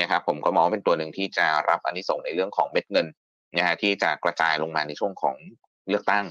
[0.00, 3.06] นะครับผมก็มองเป็นตัวหนึ่งที่จะรับอันนี้ส่งในเรื่องของเม็ดเงิน
[3.56, 5.36] นะฮะที่จะกระจายลงมาในช่วงของ
[5.88, 6.26] เลือกตั้ง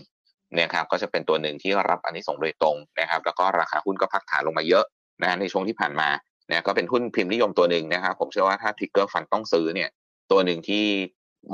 [0.60, 4.86] นะครับก็จะเป็นตัวหนึ่งที่รับอันนี้ส่งโดยตรงนะครับ แล้วก็ราคาหุ้นก็พักฐานลงมาเยอะ
[5.22, 6.10] นะฮะในช่วงที่ผ่านมา
[6.50, 9.89] นะก็เป็นหุ้นพิมพ์นิยมตัวหนึ่งนะครับผมเชื่อว่าถ้าทิกเกอร์ฟันต้องซื้อเนี่ย
[10.32, 10.86] ตัวหนึ่งที่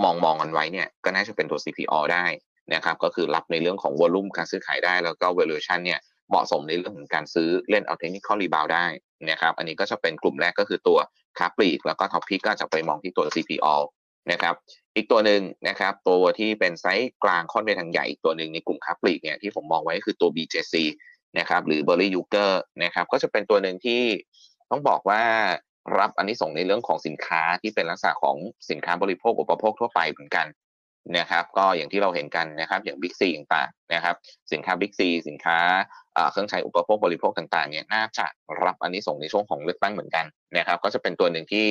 [0.04, 2.26] มองมองกันไว้เนี่ยก็น่าจะเป็นตัว CPO ได้
[2.74, 6.00] นะครับก็คือรับในเรื่องของวอลุ่มการซื้อขายได้ แล้วก็ valuation เนี่ย
[6.30, 8.86] เหมาะสมในเรื่องของการซื้อเล่นเอา technical rebound ได้
[9.30, 11.00] นะครับอันนี้ก็จะเป็นกลุ่มแรกก็คือตัว
[11.40, 13.76] ค้าปลีก แล้วก็ top pick ก็จะไปมองที่ตัว CPALL
[14.32, 14.56] นะครับ
[14.96, 20.76] อีกตัวหนึ่งนะครับตัวที่เป็นไซส์กลางค่อนไปทางใหญ่อีกตัวหนึ่งในกลุ่มค้าปลีกเนี่ยที่ผมมองไว้คือตัว BJC
[21.40, 22.52] นะครับหรือ b e r r y u g e r
[22.84, 24.02] นะครับก็จะเป็นตัวหนึ่งที่
[24.72, 25.24] ต้องบอกว่า
[25.98, 28.36] รับอานิสงส์ในเรื่องของสินค้าที่เป็นลักษณะของ
[28.70, 30.46] สินค้าบริโภคอุปโภคทั่วไปเหมือนกัน
[31.18, 34.16] นะครับก็อย่างที่เราเห็นกันนะครับอย่างบิ๊กซีต่างๆนะครับ
[34.52, 35.58] สินค้าบิ๊กซีสินค้า
[36.32, 38.26] เครื่องใช้อุปโภคบริโภคต่างๆเนี่ยน่าจะ
[38.64, 40.26] รับอันนี้ส่งในช่วงของเลือกตั้งเหมือนกัน
[40.58, 41.66] นะครับก็จะเป็นตัวหนึ่งที่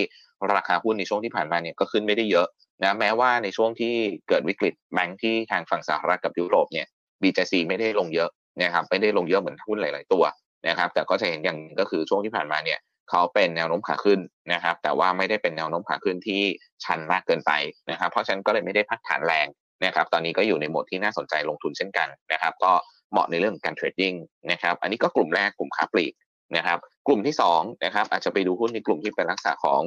[0.55, 2.47] ราคาหุ้นในช่วงที่ผ่านมาเนี่ยก็ขึ้นไม่ได้เยอะ
[2.83, 3.95] นะแม้ว่าในช่วงที่
[4.29, 6.87] เกิดวิกฤตแบงค์ที่ทางฝั่งสหรัฐกับยุโรปเนี่ย
[7.23, 8.31] BJC ไม่ได้ลงเยอะ
[8.63, 10.25] นะครับไม่ได้ลงเยอะเหมือนหุ้นหลาย ๆ ตัว
[10.69, 12.79] นะครับแต่ก็จะเห็นอย่างก็คือช่วงที่ผ่านมาเนี่ย
[13.11, 14.21] เขาเป็นแนวโน้มขาขึ้น
[14.53, 16.43] นะครับ แต่ว่าไม่ได้เป็นแนวโน้มขาขึ้นที่
[16.85, 17.53] ชันมากเกินไป
[17.91, 19.47] นะครับ เพราะฉะนั้นก็เลยไม่ได้พักฐานแรง
[19.85, 22.73] นะครับ ตอนนี้ก็อยู่ในโหมดที่น่าสนใจลงทุนเช่นกันนะครับ ก็
[23.11, 24.15] เหมาะในเรื่องของการเทรดดิ้ง
[24.53, 26.13] นะครับ อันนี้ก็กลุ่มแรกกลุ่มค้าปลีก
[26.57, 29.83] นะครับ กลุ่มที่2นะครับอาจจะไปดูหุ้นในกลุ่มที่เป็นลักษณะของ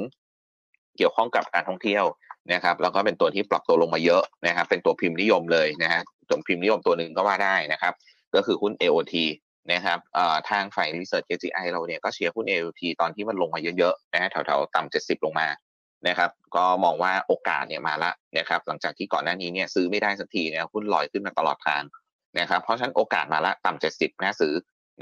[0.96, 2.04] เกี่ยวข้องกับการท่องเที่ยว
[2.52, 7.94] นะครับ แล้วก็เป็นตัวที่ปรับตัวลงมาเยอะนะครับ เป็นตัวพิมพ์นิยมเลยนะฮะตัวพิมพ์นิยมตัวหนึ่งก็ว่าได้นะครับ
[8.34, 9.14] ก็คือหุ้น AOT
[9.72, 9.98] นะครับ
[10.50, 15.48] ทางฝ่าย Research KGI เราเนี่ยก็เชียร์หุ้น AOT ตอนที่มันลงมาเยอะๆนะฮะแถวๆ ต่ำ70ลงมา
[16.08, 21.82] นะครับก็มองว่าโอกาสเนี่ยมาละนะครับหลังจากที่ก่อนหน้านี้เนี่ยซื้อไม่ได้สักทีนี่ยหุ้นลอยขึ้นมาตลอดทาง
[22.38, 24.54] นะครับเพราะฉะนั้นโอกาสมาละต่ำเจ็ดสิบน่าซื้อ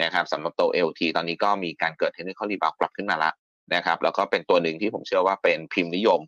[0.02, 3.30] นะครับสำหรับตัว LT ตอนนี้ก็มีการเกิด technical rebound กลับขึ้นมาละ
[3.74, 6.20] นะครับแล้วก็เป็นตัวหนึ่งที่ผมเชื่อว่าเป็นพิมพ์นิยม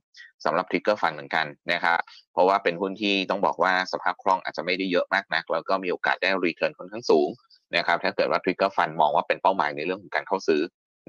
[0.44, 1.98] สำหรับ trigger fund เหมือนกันนะครับ
[2.32, 7.28] เพราะว่าเป็นหุ้นที่ต้องบอกว่าสภาพคล่องอาจจะไม่ได้เยอะมากนัก แล้วก็มีโอกาสได้ return ค่อนข้างสูง
[7.76, 10.60] นะครับถ้าเกิดว่า trigger fund มองว่าเป็นเป้าหมายในเรื่องของการเข้าซื้อ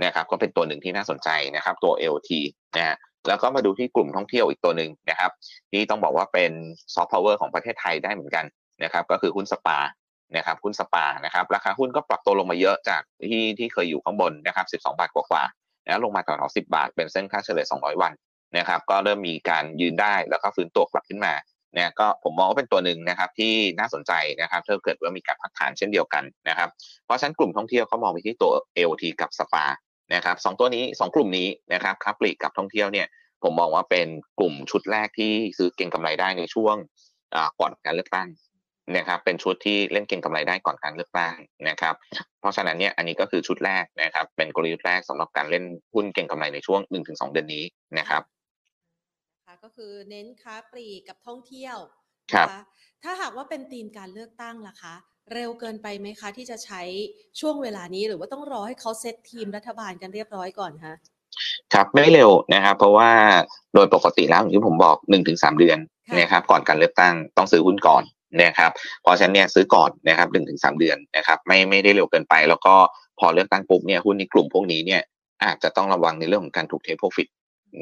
[0.04, 2.30] นะครับก็เป็นตัวหนึ่งที่น่าสนใจนะครับตัว LT
[2.78, 2.98] นะฮะ
[3.28, 5.32] แล้วก็มาดูที่กลุ่มท่องเที่ยวอีกตัวหนึ่งนะครับ
[5.72, 6.52] ที่ต้องบอกว่าเป็น
[6.94, 8.46] ซอฟต์พาวเวอร์ของประเทศไทยได้เหมือนกัน
[8.84, 9.80] นะครับก็คือหุ้นสปา
[10.38, 18.14] นะครับหุ้นสปานะครับราคาหุ้นก็ปรับตัวลงมาเยอะจากที่ที่เคยอยู่ข้างบนนะครับ12 บาทกว่าๆแล้วลงมาต่ำๆ10 บาท เป็นเส้นค่าเฉลี่ย200 วัน
[18.58, 21.34] นะครับก็เริ่มมีการยืนได้แล้วก็ฟื้นตัวกลับขึ้นมา
[21.76, 26.70] เนี่ยก็ผมมองว่าเป็นตัวหนึ่งนะครับที่น่าสนใจนะครับถ้าเกิดว่ามีการพักฐานเช่นเดียวกันนะครับ
[27.06, 29.66] เพราะฉะนั้นกลุ่มท่องเที่ยวเขามองไปที่ตัว AOT กับสปา
[30.16, 33.08] นะครับสองตัวนี้2กลุ่มนี้นะครับค้าปลีกกับท่องเที่ยวเนี่ย
[33.44, 34.08] ผมมองว่าเป็น
[34.40, 36.76] กลุ่มชุดแรกที่ซื้อเก่งกำไรได้ในช่วง
[37.60, 38.28] ก่อนการเลือกตั้ง
[38.98, 41.34] นะครับเป็นชุดที่เล่นเก่งกำไรได้ก่อนการเลือกตั้ง
[41.70, 41.96] นะครับ
[42.40, 47.64] เพราะฉะนั้นเนี่ยอันนี้ก็คือชุดแรกนะครับเป็นกลยุทธ์แรกสำหรับการเล่นหุ้นเก่งกำไรในช่วง 1-2 เดือนนี้
[48.00, 48.22] นะครับ
[49.64, 51.78] ก็คือเน้นค้าปลีกกับท่องเที่ยว
[52.34, 52.48] ครับ
[53.04, 54.96] ถ้าหากว่าเป็นธีมการเลือกตั้งล่ะคะ
[55.34, 56.82] เร็วเกินไปไหมคะ ที่จะใช้
[57.40, 60.94] ช่วงเวลานี้หรือว่าต้องรอให้เขาเซตทีมรัฐบาลกันเรียบร้อยก่อนคะ
[61.74, 63.10] ครับไม่เร็วนะครับ เพราะว่า
[63.74, 65.78] โดยปกติแล้วอย่างที่ผมบอกหนึ่งถึงสามเดือน
[66.20, 68.04] นะครับก่อนการเลือกตั้งต้องซื้อหุ้นก่อน
[68.44, 68.72] นะครับ
[69.02, 72.76] เพราะฉะนั้นเนี่ยซื้อก่อนนะครับหนึ่งถึงสามเดือนนะครับไม่ไม่ได้เร็วเกินไป แล้วก็
[73.20, 75.02] พอเลือกตั้งปุ๊บเนี่ยหุ้นในกลุ่มพวกนี้เนี่ย
[75.44, 77.28] อาจจะต้องระวังในเรื่องของการถูกเทคโปรฟิต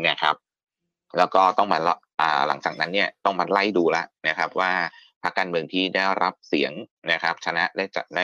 [0.07, 0.35] นะครับ
[1.17, 1.79] แล้วก็ต้องมา
[2.47, 4.71] หลังจากนั้นเนี่ยต้องมาไล่ดูแลนะครับว่า
[5.23, 6.71] พรรคการเมืองที่ได้รับเสียง
[7.11, 8.23] นะครับ ชนะได้จะได้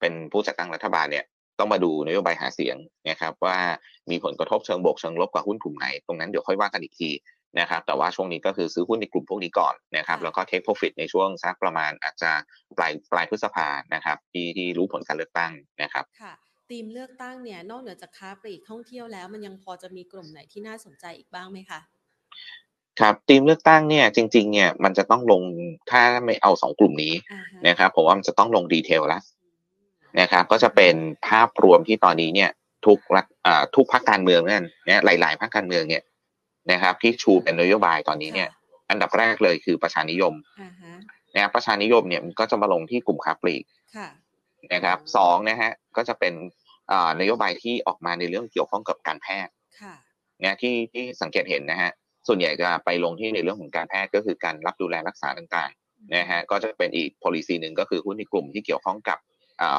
[0.00, 1.24] เป็นผู้จัดตั้งรัฐบาลเนี่ย
[1.58, 2.76] ต้องมาดูนโยบายหาเสียง
[3.10, 3.58] นะครับว่า
[4.10, 7.10] มีผลกระทบเชิงบวกเชิงลบกับหุ้นกลุ่มไหน ตรงนั้นเดี๋ยวค่อยว่ากันอีกที
[7.60, 12.30] นะครับแต่ว่าช่วงนี้ก็คือซื้อหุ้นในกลุ่มพวกนี้ก่อนนะครับแล้วก็เทคโปรฟิตในช่วงสักประมาณอาจจะ
[12.78, 16.34] ปลายปลายพฤษภานะครับที่ที่รู้ผลการเลือกตั้งนะครับค่ะ
[16.70, 21.80] ทีมเลือกตั้งเนี่ยนอกเหนือจากค้าปลีกท่องเที่ยวแล้ว มันยังพอจะมีกลุ่มไหนที่น่าสนใจอีกบ้างไหมคะ
[23.00, 25.42] ครับทีมเลือกตั้งเนี่ยจริงๆเนี่ยมันจะต้องลง
[25.90, 27.14] ถ้าไม่เอาสองกลุ่มนี้
[27.68, 29.22] นะครับผมว่ามันจะต้องลงดีเทลแล้ว
[30.20, 30.94] นะครับก็จะเป็น
[31.28, 32.50] ภาพรวมที่ตอนนี้เนี่ย
[32.86, 32.98] ทุก
[33.74, 36.02] ทุกพรรคการเมืองนั่นเนี่ยหลายๆพรรคการเมืองเนี่ย
[36.72, 38.48] นะครับที่ชูเป็นนโยบายตอนนี้เนี่ย
[38.90, 40.34] อันดับแรกเลยคือประชานิยม
[41.34, 43.64] นะครับประชานิยมเนี่ยมันก็จะมาลงที่กลุ่มค้าปลีก
[44.72, 46.32] นะครับสองนะฮะก็จะเป็น
[47.20, 49.52] นโยบายที่ออกมาในเรื่องเกี่ยวข้องกับการแพทย์
[50.40, 51.92] เนี่ยที่ที่สังเกตเห็นนะฮะ
[52.28, 59.18] ส่วนใหญ่จะไปลงที่ในเรื่องของการแพทย์ก็คือการรับดูแลรักษาต่างๆนะฮะก็จะเป็นอีก policy หนึ่งก็คือหุ้นในกลุ่มที่เกี่ยวข้องกับ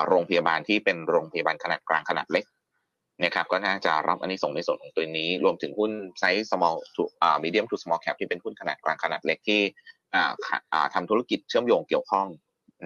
[0.08, 2.46] โรงพยาบาลที่เป็นโรงพยาบาลขนาดกลางขนาดเล็ก
[3.24, 7.04] นะครับก็น่าจะรับอันนี้ส่งในส่วนของตัวนี้ รวมถึงหุ้นไซส์ small to
[7.44, 9.62] medium to small cap ที่เป็นหุ้นขนาดกลางขนาดเล็กที่
[10.94, 12.28] ทำธุรกิจเชื่อมโยงเกี่ยวข้อง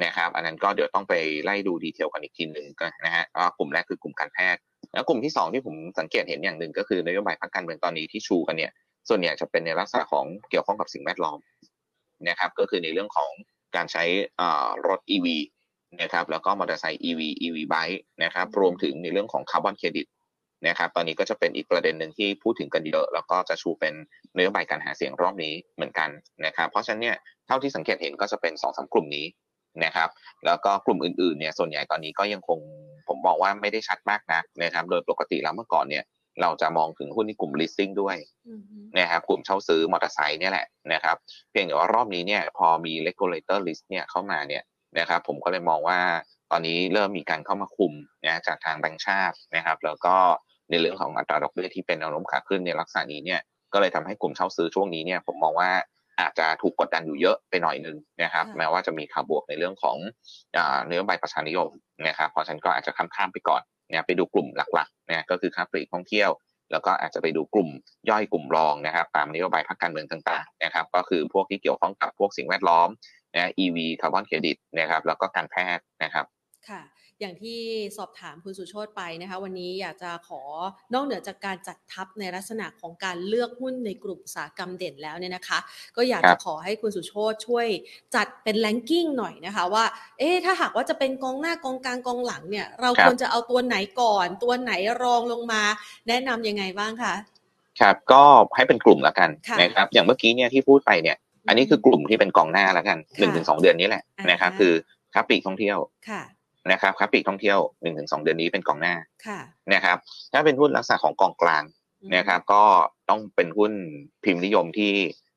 [0.05, 3.23] นะครับอันนั้นก็เดี๋ยวต้องไปไล่ดู detail กันอีกทีหนึ่งก็นะฮะ
[3.57, 4.61] กลุ่มแรกคือกลุ่มการแพทย์
[4.93, 8.71] แล้วกลุ่มที่ 2 ที่ผมสังเกตเห็นอย่างหนึ่งก็คือนโยบายพรรคการเมืองตอนนี้ที่ชูกันเนี่ย
[9.09, 11.39] ส่วนใหญ่จะเป็นในลักษณะของเกี่ยวข้องกับสิ่งแวดล้อม
[12.29, 13.31] นะครับ ก็คือในเรื่องของ
[13.75, 14.03] การใช้
[14.87, 15.27] รถ EV
[16.01, 20.07] นะครับ แล้วก็มอเตอร์ไซค์ EV EV bike นะครับ รวมถึงในเรื่องของคาร์บอนเครดิต
[20.67, 23.93] นะครับ ตอนนี้ก็จะเป็นอีกประเด็นหนึ่งที่พูดถึงกันเยอะ แล้วก็จะชูเป็น
[24.37, 26.09] นโยบายการหาเสียงรอบนี้เหมือนกัน
[26.45, 27.17] นะครับ เพราะฉะนั้นเนี่ย
[27.47, 29.25] เท่าที่สังเกตเห็นก็จะเป็น2อสกลุ่มนี้
[29.85, 30.09] นะครับ
[30.45, 32.59] แล้วก็กลุ่มอื่นๆ เนี่ย ส่วนใหญ่ตอนนี้ก็ยังคง
[33.07, 36.03] ผมบอกว่าไม่ได้ชัดมากนะนะครับ โดยปกติแล้วเมื่อก่อนเนี่ย
[36.41, 38.17] เราจะมองถึงหุ้นในกลุ่ม leasing ด้วย
[38.99, 41.15] นะครับกลุ่มเช่าซื้อมอเตอร์ไซค์เนี่ยแหละนะครับ
[41.51, 44.63] เพียงแต่ว่ารอบนี้เนี่ยพอมี regulator list เนี่ยเข้ามาเนี่ย
[44.99, 45.99] นะครับ ผมก็เลยมองว่า
[46.51, 47.93] ตอนนี้เริ่มมีการเข้ามาคุม
[48.25, 50.15] นะจากทางแบงก์ชาตินะครับ แล้วก็
[50.69, 53.41] ในเรื่องของอัตราดอกเบี้ยที่เป็นแนวโน้มขาขึ้นในลักษณะนี้เนี่ย
[53.73, 55.71] ก็เลยทำให้กลุ่มเช่าซื้อช่วงนี้เนี่ยผมมองว่า
[56.19, 59.97] อาจจะถูกกดดันอยู่เยอะไปหน่อยนึงนะครับ แม้ว่าจะมีข่าวบวกในเรื่องของ
[60.87, 61.69] เนื้อใบประชานิยม
[62.07, 66.29] นะครับเพราะฉะนั้นก็อาจจะข้ามๆไปก่อนเนะไปดูกลุ่มหลักๆนะก็คือค้าปลีกท่องเที่ยว
[66.71, 67.69] แล้วก็อาจจะไปดูกลุ่ม
[68.09, 72.89] ย่อยกลุ่มรองนะครับ ตามนโยบายพรรคการเมืองต่างๆนะครับ ก็คือพวกที่เกี่ยวข้องกับพวกสิ่งแวดล้อม
[73.35, 76.25] นะ EV คาร์บอนเครดิตนะครับ แล้วก็การแพทย์นะครับ
[76.69, 76.81] ค่ะ
[77.19, 77.59] อย่างที่
[77.97, 80.41] สอบถามคุณสุโชตไปนะคะ วันนี้อยากจะขอ
[80.93, 85.59] นอกเหนือจากการจัดทับในลักษณะของการเลือกหุ้นในกลุ่มอุตสาหกรรมเด่นแล้วเนี่ยนะคะ
[85.95, 87.67] ก็อยากจะขอให้คุณสุโชตช่วย
[88.15, 89.85] จัดเป็นแลนกิ้งหน่อยนะคะว่า
[90.19, 94.71] เอ๊ะถ้าหากว่าจะเป็นกองหน้ากองกลางกองหลังเนี่ย เราควรจะเอาตัวไหนก่อน ตัวไหน
[95.03, 95.61] รองลงมา
[96.07, 97.13] แนะนํำยังไงบ้างคะ
[97.79, 98.23] ครับก็
[98.55, 99.29] ให้เป็นกลุ่มแล้วกัน
[99.61, 104.73] นะครับอย่างเมื่อกี้เนี่ยที่พูดไปเนี่ยอันนี้คือกลุ่มที่เป็นกองหน้าแล้วกันหนึ่งถึงสองเดือนนี้แหละนะครับคือ
[105.13, 105.77] ค้าปลีกท่องเที่ยว
[106.71, 108.95] นะครับครับปีกท่องเที่ยวหนึ่งถึงสองเดือนนี้เป็นกองหน้า
[109.73, 109.97] นะครับ
[110.33, 111.63] ถ้าเป็นหุ้นลักษณะของกองกลาง
[112.15, 112.63] นะครับ ก็
[113.09, 113.73] ต้องเป็นหุ้น
[114.23, 114.93] พิมพ์นิยมที่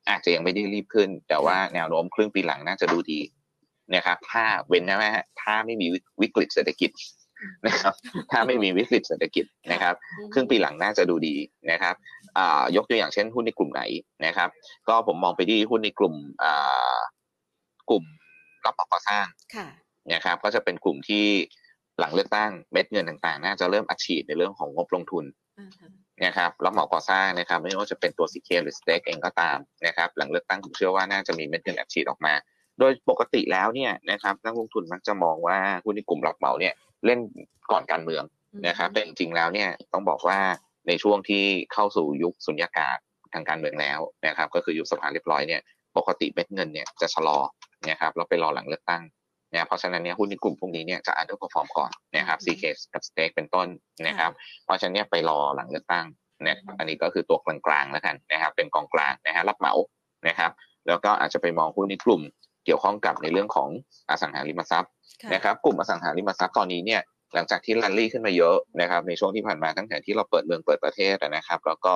[0.08, 3.20] อาจจะยังไม่ได้รีบขึ้น แต่ว่าแนวโน้มครึ่งปีหลังน่าจะดูดี
[3.94, 5.10] นะครับ ถ้าเว้นนะแม่
[5.42, 5.86] ถ้าไม่มี
[6.22, 6.90] วิกฤตเศรษฐกิจ
[7.66, 7.94] นะครับ
[8.32, 9.94] ถ้าไม่มีวิกฤตเศรษฐกิจนะครับ
[10.32, 11.36] ครึ่งปีหลังน่าจะดูดี
[11.70, 11.94] นะครับ
[12.76, 13.82] ยกตัวอย่างเช่นหุ้นในกลุ่มไหน
[14.26, 14.48] นะครับ
[14.88, 16.14] ก็ผมมองไปที่หุ้นในกลุ่ม
[17.90, 18.04] กลุ่ม
[18.64, 19.26] รับเหมาก่อสร้าง
[20.12, 21.26] นะครับก็จะเป็นกลุ่มที่
[21.98, 25.24] หลังเลือกตั้งเม็ดเงินต่างๆ น่าจะเริ่มอัดฉีดในเรื่องของงบลงทุน
[26.24, 32.34] นะครับรับเหมาก่อสร้างนะครับไม่ว่าจะเป็นตัวซีเคหรือสเต็กเองก็ตามนะครับหลังเลือกตั้งผมเชื่อว่าน่าจะมีเม็ดเงินอัดฉีดออกมา
[32.78, 36.74] โดยปกติแล้วเนี่ยนะครับนักลงทุนมักจะมองว่าหุ้นในกลุ่มรับเหมาเนี่ย
[37.06, 37.20] เล่น
[37.70, 38.24] ก่อนการเมือง
[38.66, 40.38] นะครับแต่จริงๆแล้วเนี่ยต้องบอกว่า
[40.88, 42.98] ในช่วงที่เข้าสู่ยุคสุญญากาศ
[43.34, 45.60] ทางการเมืองแล้วนะครับก็คือยุบสภาเรียบร้อยเนี่ย
[45.96, 47.38] ปกติเม็ดเงินเนี่ยจะชะลอ
[47.90, 49.02] นะครับแล้วไปรอหลังเลือกตั้ง
[49.52, 53.68] นะเพราะฉะนั้นเนี่ยหุ้นในกลุ่มพวกนี้เนี่ยจะ underperform ก่อนนะครับ CK กับ STEC เป็นต้น
[54.06, 54.30] นะครับ
[54.64, 56.06] เพราะฉะนั้นเนี่ยไปรอหลังเลือกตั้ง
[56.46, 59.74] นะอันนี้ก็คือตัวกลางๆแล้วกันนะครับเป็นกองกลางนะฮะรับเหมา
[60.28, 60.50] นะครับ
[60.88, 62.22] แล้วก็อาจจะไปมองหุ้นในกลุ่ม
[62.64, 63.68] เกี่ยวข้องกับในเรื่องของ
[64.10, 64.92] อสังหาริมทรัพย์
[65.34, 67.00] นะครับกลุ่มอสังหาริมทรัพย์ตอนนี้เนี่ย
[67.34, 71.94] หลังจากที่ลันลี่ขึ้นมาเยอะนะครับในช่วงที่ผ่านมาตั้งแต่ที่เราเปิดเมืองเปิดประเทศนะครับ แล้วก็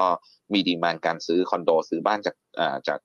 [0.53, 2.37] มีดีมานการซื้อคอนโดซื้อบ้านจาก
[2.89, 2.99] จาก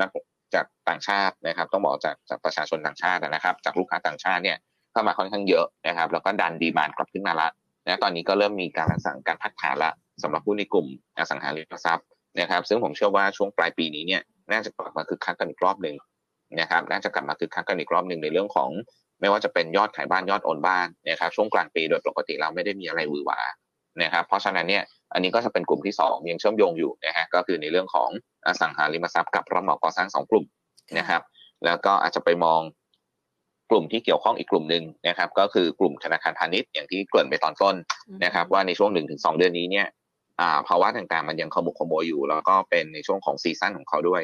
[0.00, 0.08] นัก
[0.54, 4.58] จากต่างชาตินะครับ ต้องบอกจากจากประชาชนต่างชาตินะครับ จากลูกค้าต่างชาติเนี่ย
[4.92, 7.48] เข้ามาค่อนข้างเยอะนะครับ แล้วก็ดันดีมานกลับขึ้นมาละ
[7.86, 9.90] นะตอนนี้ก็เริ่มมีการสั่งการพักฐานละ
[10.22, 10.86] สำหรับผู้ในกลุ่ม
[11.18, 12.06] อสังหาริมทรัพย์
[12.40, 15.96] นะครับ ซึ่งผมเชื่อว่าช่วงปลายปีนี้เนี่ยน่าจะกลับมาคึกคักกันอีกรอบหนึ่ง
[16.60, 18.70] นะครับน่าจะกลับมาคึกคักกันอีกรอบหนึ่งในเรื่องของ
[19.20, 23.40] ไม่ว่าจะเป็นยอดขายบ้านยอดโอนบ้านนะครับช่วงกลางปีโดยปกติเราไม่ได้มีอะไรวือหวา
[24.02, 24.82] นะครับ เพราะฉะนั้นเนี่ย
[25.14, 28.08] อันนี้ก็จะเป็นกลุ่มที่2ยังเชื่อมโยงอยู่นะฮะก็คือในเรื่องของ
[28.46, 30.44] อสังหาริมทรัพย์กับรับเหมาก่อสร้าง2กลุ่ม
[30.98, 31.22] นะครับ
[31.64, 32.60] แล้วก็อาจจะไปมอง
[33.70, 37.74] กลุ่มที่เกี่ยวข้องอีกกลุ่มหนึ่งนะครับ ก็คือกลุ่มธนาคารพาณิชย์อย่างที่เกริ่นไปตอนต้น
[38.24, 39.86] นะครับ ว่าในช่วงหนึ่งถึงสองเดือนนี้เนี่ย
[40.68, 44.22] ภาวะต่างๆมันยังขมุกขโมยอยู่ แล้วก็เป็นในช่วงของซีซั่นของเขาด้วย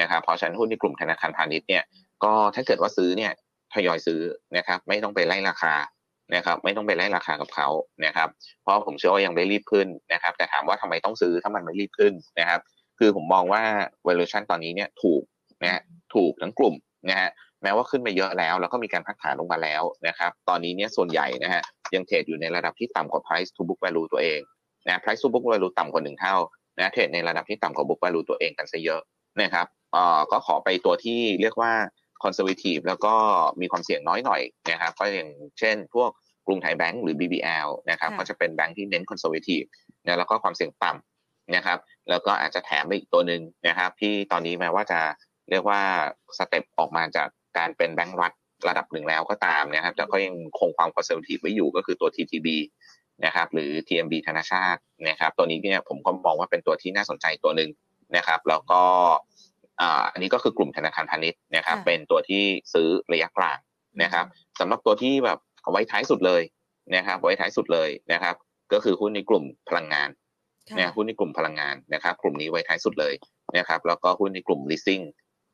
[0.00, 1.82] นะครับเพราะฉะนั้นหุ้นในกลุ่มธนาคารพาณิชย์เนี่ย
[2.24, 3.32] ก็ถ้าเกิดว่าซื้อเนี่ย
[3.74, 4.20] ทยอยซื้อ
[4.56, 5.72] นะครับ ไม่ต้องไปไล่ราคา
[6.34, 7.68] นะครับไม่ต้องไปไล่ราคากับเขา
[8.06, 8.28] นะครับ
[8.62, 12.60] เพราะผมเชื่อว่ายังไม่รีบขึ้นนะครับแต่ถามว่าทำไมต้องซื้อถ้ามันไม่รีบขึ้นนะครับ
[12.98, 13.62] คือผมมองว่า
[14.06, 15.22] valuation ตอนนี้เนี่ยถูก
[15.62, 15.82] นะ
[16.14, 16.74] ถูกทั้งกลุ่ม
[17.08, 17.30] นะฮะ
[17.62, 21.62] แม้ว่าขึ้นไปเยอะแล้ว แล้วก็มีการพักฐานลงมาแล้วนะครับตอนนี้เนี่ยส่วนใหญ่นะฮะ
[21.94, 24.40] ยังเทรดอยู่ในระดับที่ต่ำกว่า price to book value ตัวเอง
[24.86, 26.36] นะ price to book value ต่ำกว่าหนึ่งเท่า
[26.78, 29.00] นะ trade ในระดับที่ต่ำกว่า book value ตัวเองกันซะเยอะ
[29.42, 31.72] นะครับเอ่อก็ขอไปตัวที่เรียกว่า
[32.24, 33.14] conservative แล้วก็
[33.60, 36.10] มีความเสี่ยงน้อยหน่อยนะครับก็อย่างเช่นพวก
[36.46, 39.66] กรุงไทยแบงก์หรือ BBL นะครับก็จะเป็นแบงก์ที่เน้น conservative
[40.04, 41.78] นะแล้วก็ความเสี่ยงต่ำนะครับ
[42.10, 45.00] แล้วก็อาจจะแถมไปอีกตัวหนึ่งนะครับที่ตอนนี้แม้ว่าจะ
[45.50, 45.80] เรียกว่า
[46.38, 47.28] step ออกมาจาก
[47.58, 48.32] การเป็นแบงก์รัฐ
[48.68, 52.48] ระดับหนึ่งแล้วก็ตามนะครับแต่ก็ยังคงความ conservative ไว้อยู่ก็คือตัว TTB
[53.24, 57.70] นะครับหรือ TMB ธนาชาตินะครับตัวนี้เนี่ยผมก็มองว่าเป็นตัวที่น่าสนใจตัวหนึ่ง
[58.16, 58.82] นะครับแล้วก็
[60.12, 63.58] อันนี้ก็คือกลุ่มธนาคารพาณิชย์นะครับเป็นตัวที่ซื้อระยะกลาง
[64.02, 64.26] นะครับ
[64.60, 66.42] สำหรับตัวที่แบบเอาไว้ท้ายสุดเลย
[66.96, 68.34] นะครับไว้ท้ายสุดเลยนะครับ
[68.72, 70.08] ก็คือหุ้นในกลุ่มพลังงาน
[70.78, 73.14] นะหุ้นในกลุ่มพลังงานนะครับ กลุ่มนี้ไว้ท้ายสุดเลย
[73.56, 75.04] นะครับแล้วก็หุ้นในกลุ่ม leasing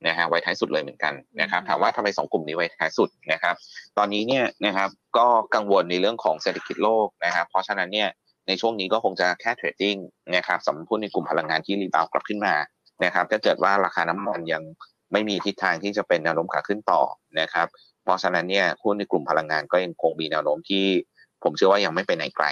[0.07, 3.55] นะฮะไว้ท้ายสุดเลยเหมือนกันนะครับถามว่าทำไมสองกลุ่มนี้ไว้ท้ายสุดนะครับ
[3.99, 8.09] ตอนนี้เนี่ยนะครับก็กังวลในเรื่องของเศรษฐกิจโลกนะครับเพราะฉะนั้นเนี่ย
[8.49, 9.97] ในช่วงนี้ก็คงจะแค่ trading
[10.37, 12.55] นะครับสำหรับหุ้นในกลุ่มพลังงานที่ rebound กลับขึ้นมา
[13.05, 14.63] นะครับถ้าเกิดว่าราคาน้ำมันยัง
[15.13, 17.03] ไม่มีทิศทางที่จะเป็นแนวโน้มขาขึ้นต่อ
[17.41, 17.67] นะครับ
[18.05, 20.85] เพราะฉะนั้นเนี่ยหุ้นในกลุ่มพลังงานก็ยังคงมีแนวโน้มที่
[21.43, 22.47] ผมเชื่อว่ายังไม่ไปไหนไกล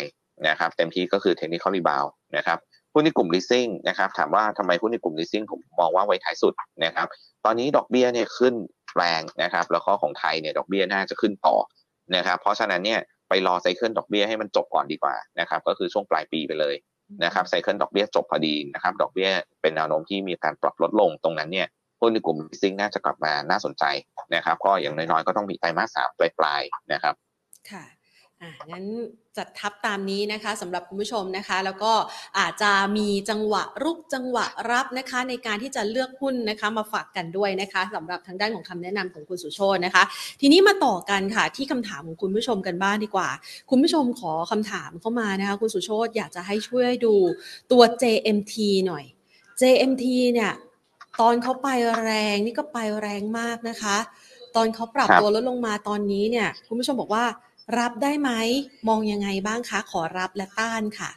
[0.48, 2.04] นะครับ เต็มที่ก็คือ technical rebound
[2.36, 2.58] นะครับ
[2.92, 7.06] หุ้นในกลุ่ม leasing นะครับ ถามว่าทำไมหุ้นในกลุ่ม leasing ผมมองว่าไว้ท้ายสุดนะครับ
[7.44, 8.54] ตอนนี้ดอกเบี้ยเนี่ยขึ้น
[8.96, 11.56] แรงนะครับ แล้วก็ของไทยเนี่ยดอกเบี้ยน่าจะขึ้นต่อ
[12.16, 16.74] นะครับ เพราะฉะนั้นเนี่ยไปรอไซเคิลดอกเบี้ยให้มันจบก่อนดีกว่านะครับ ก็คือช่วงปลายปีไปเลย
[17.24, 21.68] นะครับไซเคิลดอกเบี้ยจบพอดีนะครับดอกเบี้ยเป็นแนวโน้มที่มีการปรับลดลงตรงนั้นเนี่ย
[22.00, 23.84] หุ้นในกลุ่มซิงค์น่าจะกลับมาน่าสนใจ
[24.34, 27.14] นะครับก็อย่างน้อยๆก็ต้องมีไตรมาสสามปลายๆนะครับ
[27.70, 27.84] ค่ะ
[28.70, 28.84] งั้น
[29.36, 31.92] จัดทับตามนี้นะคะสำหรับคุณผู้ชมนะคะ แล้วก็
[32.38, 40.02] อาจจะมีจังหวะรุกจังหวะรับนะคะ ในการที่จะเลือกหุ้นนะคะ มาฝากกันด้วยนะคะสำหรับทางด้านของคำแนะนำของคุณสุโชตนะคะ
[40.40, 43.28] ทีนี้มาต่อกันค่ะที่คำถามของคุณผู้ชมกันบ้างดีกว่า
[43.70, 47.14] คุณผู้ชมขอคำถามเข้ามานะคะคุณสุโชตอยากจะให้ช่วยดู
[47.72, 48.54] ตัว JMT
[48.86, 49.04] หน่อย
[49.60, 50.52] JMT เนี่ย
[51.20, 51.68] ตอนเขาไป
[52.02, 53.96] แรงนี่ก็ไปแรงมากนะคะ
[54.56, 57.24] ตอนเขาปรับตัวลดลงมาตอนนี้เนี่ย คุณผู้ชมบอกว่า
[57.78, 58.30] รับได้ไหม
[58.88, 61.10] มองยังไงบ้างคะ ขอรับและต้านค่ะ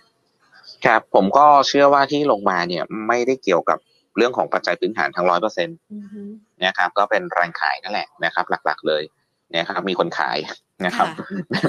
[0.85, 3.79] ครับ ผมก็เชื่อว่าที่ลงมาเนี่ยไม่ได้เกี่ยวกับ
[4.17, 5.77] เรื่องของปัจจัยพื้นฐานทั้งร้อยเปอร์เซ็นต์
[6.65, 9.03] นะครับ ก็เป็นแรงขายนั่นแหละนะครับ หลักๆเลย
[9.55, 10.37] นะครับ มีคนขาย
[10.85, 11.07] นะครับ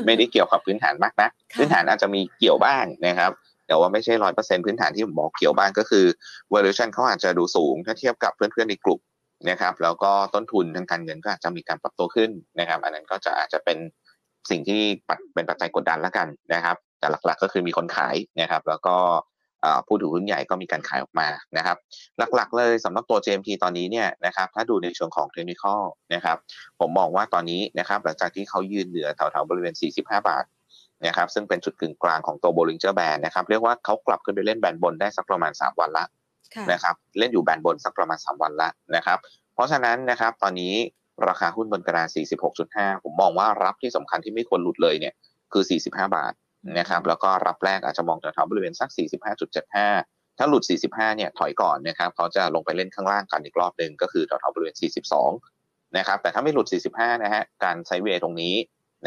[0.07, 3.31] ไม่ได้เกี่ยวกับพื้นฐานมากนะพื้นฐานอาจจะมีเกี่ยวบ้างนะครับ
[3.67, 6.05] แต่ว่าไม่ใช่ร้อยเปอร์เซ็นพื้นฐานที่ผมบอกเกี่ยวบ้างก็คือ
[6.53, 9.01] valuation เขาอาจจะดูสูงถ้าเทียบกับเพื่อนๆในกลุ่ม
[9.51, 13.79] นะครับ แล้วก็ต้นทุนทางการเงินก็อาจจะมีการปรับตัวขึ้นนะครับ อันนั้นก็จะอาจจะเป็น
[14.51, 14.81] สิ่งที่
[15.35, 18.97] เป็นปัจจัยกดดันแล้วกันนะครับ แต่หลักๆก็คือมีคนขายนะครับ แล้วก็
[19.87, 21.77] ผู้ถือหุ้นใหญ่ก็มีการขายออกมานะครับ
[22.35, 25.65] หลักๆเลยสำหรับตัว JMT ตอนนี้เนี่ยนะครับถ้าดูในเชิงของเทคนิค
[26.15, 26.37] นะครับ
[26.81, 30.45] ผมมองว่าตอนนี้นะครับหลังจากที่เขายืนเหนือแถวๆบริเวณ 45 บาท
[31.07, 36.05] นะครับซึ่งเป็นจุดกึ่งกลางของตัว Bollinger Band นะครับเรียกว่าเขากลับขึ้นไปเล่นแบนบนได้สักประมาณ 3 วันละ
[36.73, 39.19] นะครับเล่นอยู่แบนบนสักประมาณ 3 วันละนะครับ
[39.55, 40.75] เพราะฉะนั้นนะครับตอนนี้
[41.29, 42.09] ราคาหุ้นบนกระดาน
[42.57, 45.15] 46.5 ผมมองว่ารับที่สำคัญที่ไม่ควรหลุดเลยเนี่ย
[45.53, 46.33] คือ 45 บาท
[46.79, 48.91] นะครับแล้วก็รับแรกอาจจะมองแถวๆบริเวณสัก
[49.65, 54.77] 45.75 ถ้าหลุด 45 เนี่ยถอยก่อนนะครับเขาจะลงไปเล่นข้างล่างกันอีกรอบหนึ่งก็คือแถวๆบริเวณ
[55.35, 58.55] 42 นะครับแต่ถ้าไม่หลุด 45 นะฮะการไซเวย์ตรงนี้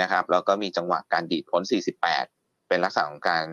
[0.01, 1.61] นะครับแล้วก็มีจังหวะการดีดพ้น
[2.15, 3.45] 48 เป็นลักษณะของการ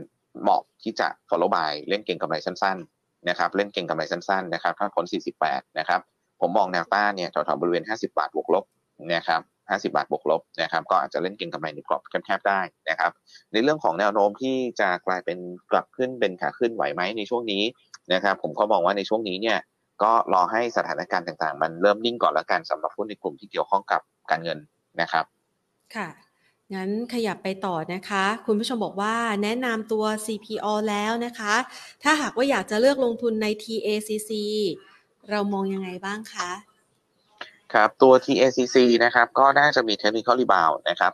[0.43, 5.05] เหมาะที่จะ follow by เล่นเก่งกำไรสั้นๆนะครับเล่นเก่งกำไรสั้นๆนะครับถ้าพ้น
[5.43, 6.01] 48 นะครับ
[6.41, 8.65] ผมมองแนวต้านเนี่ยแถวๆบริเวณ 50 บาทบวกลบ
[9.15, 13.13] นะครับ50 บาทบวกลบนะครับก็อาจจะเล่นเก็งกำไรในกรอบแคบๆได้นะครับ
[13.53, 15.39] ในเรื่องของแนวโน้มที่จะกลายเป็น
[15.71, 17.63] กลับขึ้นเป็นขาขึ้นไหวไหมในช่วงนี้
[18.13, 19.59] นะครับผมก็มองว่าในช่วงนี้เนี่ย
[20.03, 24.59] ก็รอให้สถานการณ์ต่างๆ มันเริ่มนิ่งก่อนแล้วกันสำหรับหุ้นในกลุ่มที่เกี่ยวข้องกับการเงิน
[25.01, 25.25] นะครับ
[25.95, 26.09] ค่ะ
[26.75, 31.55] งั้นขยับไปต่อนะคะ คุณผู้ชมบอกว่าแนะนำตัว CPO แล้วนะคะ
[32.03, 34.31] ถ้าหากว่าอยากจะเลือกลงทุนใน TACC
[35.31, 36.51] เรามองยังไงบ้างคะ
[37.75, 41.13] ครับตัว TACC นะครับก็น่าจะมี technical rebound นะครับ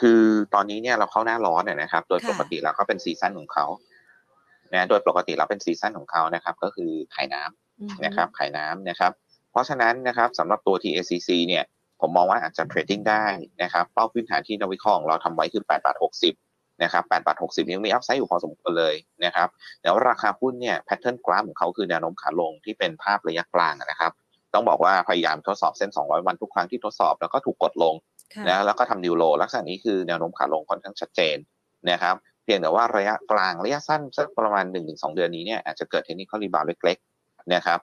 [0.00, 0.22] คือ
[0.54, 3.66] ตอนนี้เนี่ยเราเข้าหน้าร้อนเนี่ยนะครับ โดยปกติแล้วก็เป็น season ของเขา
[4.72, 9.12] นะโดยปกติเราเป็น season ของเขานะครับ ก็คือขายน้ำนะครับขายน้ำนะครับ
[9.50, 11.64] เพราะฉะนั้นนะครับสำหรับตัว TACC เนี่ย
[12.00, 13.24] ผมมองว่าอาจจะ trading ได้
[13.62, 16.43] นะครับเป้าพื้นฐานที่นักวิเคราะห์เราทำไว้คือ8บาท60
[16.82, 19.48] นะครับ8บาท60ยังมี upside อยู่พอสมควรเลยนะครับ
[19.82, 24.12] แล้วราคาหุ้นเนี่ย pattern กราฟของเขาคือแนวโน้มขาลงที่เป็นภาพระยะกลางนะครับ
[24.54, 27.94] ต้องบอกว่าพยายามทดสอบเส้น 200 วันทุกครั้งที่ทดสอบแล้วก็ถูกกดลง
[28.48, 31.36] นะแล้วก็ทำ new low ลักษณะนี้คือแนวโน้มขาลงค่อนข้างชัดเจน
[31.90, 37.78] นะครับเพียงแต่ว่าระยะกลางระยะสั้นสักประมาณ 1-2 เดือนนี้เนี่ยอาจจะเกิด technical rebound เล็กๆนะครับ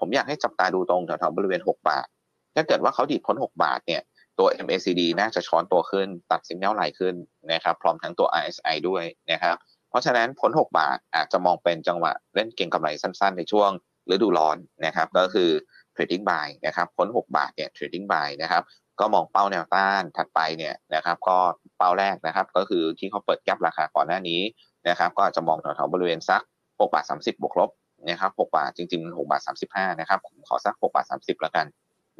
[0.00, 2.06] ผมอยากให้จับตาดูตรงแถวๆบริเวณ 6 บาท
[2.54, 4.02] ถ้าเกิดว่าเขาดีดพ้น 6 บาทเนี่ย
[4.38, 7.14] ตัว MACD น่าจะช้อนตัวขึ้นตัดสินแนวไหลขึ้น
[7.52, 9.56] นะครับพร้อมทั้งตัว RSI ด้วยนะครับ
[9.90, 13.70] เพราะฉะนั้นพ้น6บาทอาจจะมองเป็นจังหวะเล่นเก็งกำไรสั้นๆ ในช่วง
[14.10, 15.50] ฤดูร้อนนะครับก็คือ
[15.94, 18.62] trading buy นะครับพ้น6บาทเนี่ย trading buy นะครับ
[19.00, 21.38] ก็มองเป้าแนวต้านถัดไปเนี่ยนะครับก็
[21.78, 24.40] เป้าแรกนะครับก็คือที่เขาเปิดแก็บราคาก่อนหน้านี้
[24.88, 27.70] นะครับก็อาจจะมองแถวๆบริเวณสัก6บาท30บวกลบ
[28.08, 31.66] นะครับ6บาทจริงๆ6บาท35นะครับผมขอสัก6บาท30แล้วกัน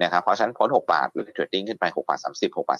[0.03, 2.78] นะครับเพราะฉะนั้นพ้น 6 บาทหรือ trading ขึ้นไป 6 บาท 30 6 บาท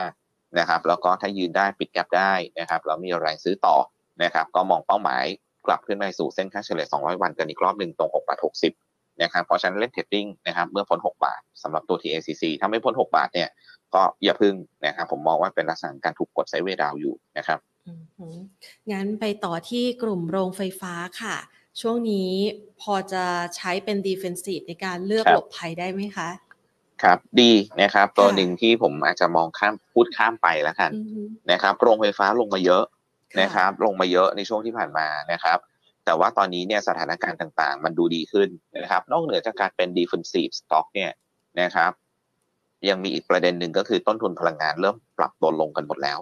[0.00, 3.76] 35 นะครับ แล้วก็ถ้ายืนได้ปิด gap ได้นะครับแล้วมีแรงซื้อต่อ
[4.22, 5.24] นะครับ ก็มองเป้าหมาย
[5.66, 8.38] กลับขึ้นไปสู่เส้นค่าเฉลี่ย 200 วันกันอีกรอบหนึ่งตรง 6 บาท
[8.78, 13.48] 60 นะครับ เพราะฉะนั้นเล่น trading นะครับเมื่อพ้น 6 บาทสำหรับตัว TACC ถ้าไม่พ้น 6 บาทเนี่ย
[13.94, 14.54] ก็อย่าพึ่ง
[14.86, 17.58] นะครับ ผมมองว่าเป็นลักษณะการถูกกด sideway down อยู่นะครับ
[18.92, 21.36] งั้นไปต่อที่กลุ่มโรงไฟฟ้าค่ะ
[21.80, 22.32] ช่วงนี้
[22.80, 23.24] พอจะ
[23.56, 26.28] ใช้เป็นดีเฟนซีฟในการเลือกหลบภัยได้ไหมคะ
[27.02, 30.90] ครับดีนะครับ ตัวหนึ่งที่ผมอาจจะมองข้ามพูดข้ามไปแล้วกัน
[31.52, 32.84] นะครับ โรงไฟฟ้าลงมาเยอะ
[33.40, 35.58] นะครับ ลงมาเยอะในช่วงที่ผ่านมานะครับ
[36.04, 41.10] แต่ว่าตอนนี้เนี่ยสถานการณ์ต่างๆ มันดูดีขึ้นนะครับ นอกเหนือจากการเป็น defensive stock เนี่ย
[41.60, 41.92] นะครับ
[42.88, 46.18] ยังมีอีกประเด็นหนึ่งก็คือต้นทุนพลังงานเริ่มปรับตัวลงกันหมดแล้ว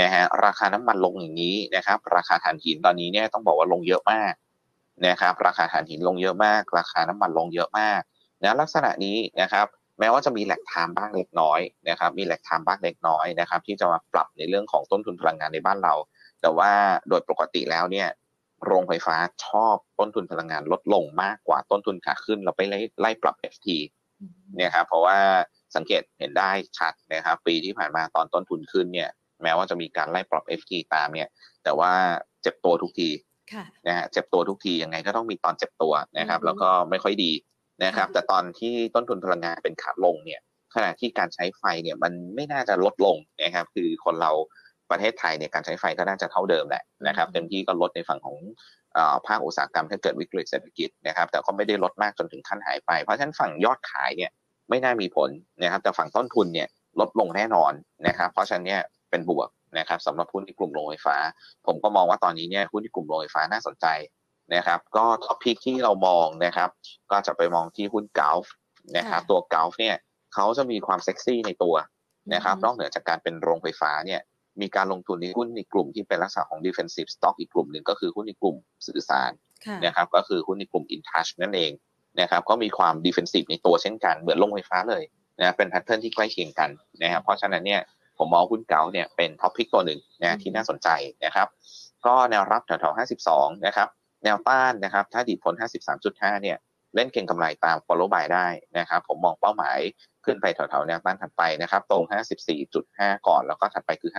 [0.00, 4.32] นะฮะราคาน้ำมันลงอย่างนี้นะครับ ราคาถ่านหินตอนนี้เนี่ยต้องบอกว่าลงเยอะมาก
[5.06, 8.00] นะครับ ราคาถ่านหินลงเยอะมาก ราคาน้ำมันลงเยอะมาก
[8.42, 9.66] นะลักษณะนี้นะครับ
[10.00, 15.94] แม้ว่าจะมีแหลกทามบ้างเล็กน้อยนะครับมีแหลกทามบ้างเล็กน้อยนะครับที่จะมาปรับในเรื่องของต้นทุนพลังงานในบ้านเรา
[16.42, 16.70] แต่ว่า
[17.08, 18.08] โดยปกติแล้วเนี่ย
[18.64, 19.16] โรงไฟฟ้า
[19.46, 23.68] ชอบต้นทุนพลังงานลดลงมากกว่าต้นทุนขาขึ้น เราไปไล่ไล่ปรับ FT
[24.56, 25.18] เนี่ยครับเพราะว่า
[25.76, 29.10] สังเกตเห็นได้ชัดนะครับปีที่ผ่านมาตอนต้นทุนขึ้นเนี่ย
[29.42, 31.28] แม้ว่าจะมีการไล่ปรับ FT ตามเนี่ย
[31.64, 31.92] แต่ว่า
[32.42, 33.10] เจ็บตัวทุกที
[33.86, 37.32] นะฮะเจ็บตัวทุกทียังไงก็ต้องมีตอนเจ็บตัวนะครับแล้วก็ไม่ค่อยดี
[37.84, 40.40] นะครับ แต่ตอนที่ต้นทุนพลังงานเป็นขาลงเนี่ย
[40.74, 44.32] ขณะที่การใช้ไฟเนี่ยมันไม่น่าจะลดลงนะครับ คือคนเรา
[44.90, 48.36] ประเทศไทยเนี่ยการใช้ไฟก็น่าจะเท่าเดิมแหละนะครับเต็มที่ก็ลดในฝั่งของ
[49.26, 54.30] ภาคอุตสาหกรรมถ้าเกิดวิกฤตเศรษฐกิจนะครับ แต่ก็ไม่ได้ลดมากจนถึงขั้นหายไป เพราะฉะนั้นฝั่งยอดขายเนี่ย
[54.68, 55.30] ไม่น่ามีผล
[55.62, 56.68] นะครับ แต่ฝั่งต้นทุนเนี่ย
[57.00, 57.72] ลดลงแน่นอน
[58.06, 59.48] นะครับ เพราะฉะนั้นเนี่ยเป็นบวก
[59.78, 61.16] นะครับสำหรับหุ้นในกลุ่มโรงไฟฟ้า
[61.66, 63.86] ผมก็มองว่าตอนนี้เนี่ยหุ้นในกลุ่มโรงไฟฟ้าน่าสนใจ
[64.54, 66.70] นะครับก็ top pick ที่เรามองนะครับ
[67.10, 68.52] ก็จะไปมองที่หุ้น GULF
[68.96, 69.96] นะครับตัว GULF เนี่ย
[70.34, 71.74] เขาจะมีความเซ็กซี่ในตัว
[72.34, 74.20] นะครับนอกเหนือจากการเป็นโรงไฟฟ้าเนี่ย
[74.60, 79.30] มีการลงทุนในหุ้นในกลุ่มที่เป็นลักษณะของ defensive stock อีกกลุ่มหนึ่งก็คือหุ้นในกลุ่มสื่อสาร
[79.84, 81.72] นะครับก็คือหุ้นในกลุ่ม InTouch นั่นเอง
[82.20, 85.02] นะครับก็มีความ defensive ในตัวเช่นกันเหมือนโรงไฟฟ้าเลย
[85.40, 86.70] นะเป็น pattern ที่ใกล้เคียงกัน
[87.02, 87.80] นะครับเพราะฉะนั้นเนี่ย
[88.18, 90.88] ผมมองหุ้น GULF เนี่ยเป็น top pick ตัวหนึ่งนะที่น่าสนใจ
[91.24, 91.48] นะครับ
[92.06, 92.98] ก็แนวรับแถวๆ
[93.30, 93.88] 52นะครับ
[94.26, 95.54] แนวต้านนะครับ ถ้าดีดพ้น
[95.98, 96.58] 53.5 เนี่ย
[96.94, 98.48] เล่นเก็งกำไรตาม follow buy ได้
[98.78, 99.78] นะครับ ผมมองเป้าหมาย
[100.24, 102.02] ขึ้นไปแถวๆแนวต้านถัดไปนะครับ ตรง
[102.64, 104.12] 54.5 ก่อนแล้วก็ถัดไปคือ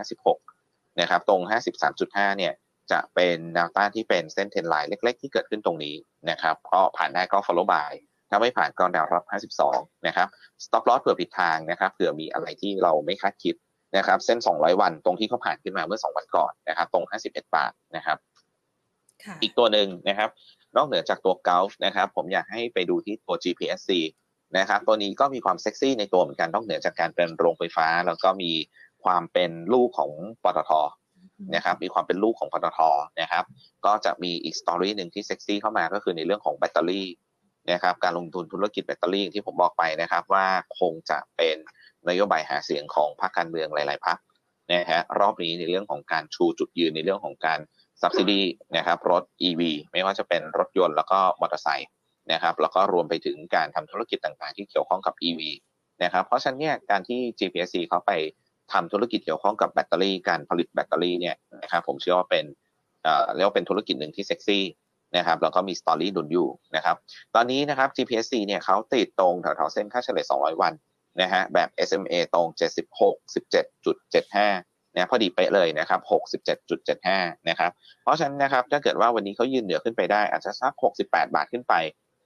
[0.46, 1.42] 56 นะครับ ตรง
[1.90, 2.54] 53.5 เนี่ย
[2.92, 5.96] จะเป็นแนวต้านที่เป็นเส้นเทนไลน์เล็ก ๆ ที่เกิดขึ้นตรงนี้
[6.30, 7.94] นะครับก็ผ่านได้ก็ follow by
[8.30, 10.28] ถ้าไม่ผ่านก็แนวรับ 52 นะครับ
[10.66, 13.56] stop loss เผื่อผิดทางนะครับ เผื่อมีอะไรที่เราไม่คาดคิด
[13.98, 18.18] นะครับ เส้น 200 วันตรงที่เขาผ่านขึ้นมาเมื่อ 2 วันก่อนนะครับ ตรง 51 บาทนะครับ
[19.42, 20.30] อีกตัวหนึ่งนะครับ
[20.76, 23.92] นอกเหนือจากตัว g u l f นะครับ ผมอยากให้ไปดูที่ตัว GPSC
[24.58, 28.52] นะครับ ตัวนี้ก็มีความเซ็กซี่ในตัวเหมือนกันนอกเหนือจากการเป็นโรงไฟฟ้า แล้วก็มี
[29.04, 30.12] ความเป็นลูกของ
[30.44, 30.72] ปตท
[31.56, 32.80] นะครับ มีความเป็นลูกของปตท
[33.22, 33.44] นะครับ
[33.86, 37.08] ก็จะมีอีกสตอรี่หนึ่งที่เซ็กซี่เข้ามาก็คือในเรื่องของแบตเตอรี่
[37.72, 40.46] นะครับ การลงทุนธุรกิจแบตเตอรี่ที่ผมบอกไปนะครับ ว่า
[40.80, 41.58] คงจะเป็น
[42.10, 44.18] นโยบายหาเสียงของพรรคการเมืองหลาย ๆพรรค
[44.74, 47.60] นะฮะรอบนี้ในเรื่องของการชูจุดยืนในเรื่องของการ
[48.02, 48.42] subsidy
[48.78, 51.90] นะครับรถ EV ไม่ว่าจะเป็นรถยนต์แล้วก็มอเตอร์ไซค์
[52.34, 55.42] นะครับแล้วก็รวมไปถึงการทำธุรกิจต่างๆ ที่เกี่ยวข้องกับ EV
[56.04, 58.12] นะครับเพราะฉะนั้นเนี่ยการที่ GPC เขาไป
[58.74, 62.46] ทำธุรกิจเกี่ยวข้องกับแบตเตอรี่การผลิตแบตเตอรี่เนี่ยนะครับผมเชื่อว่าเป็น
[63.36, 64.64] เรียกว่าเป็นธุรกิจหนึ่งที่เซ็กซี่
[65.18, 66.96] นะครับแล้วก็มีสตอรี่ดุนอยู่นะครับ
[67.36, 70.74] ตอนนี้นะครับ GPC เนี่ยเขาติดตรงแถวๆเส้นค่าเฉลี่ย200 วัน
[71.22, 72.48] นะฮะแบบ SMA ตรง
[72.98, 76.00] 76 17.75 นะพอดีเป๊ะเลยนะครับ
[76.76, 77.72] 67.75นะครับ
[78.04, 80.74] เพราะฉะนั้นนะครับถ้าเกิดว่าวันนี้เขายืนเหนือขึ้นไปได้อาจจะสัก
[81.04, 81.76] 68 บาทขึ้นไป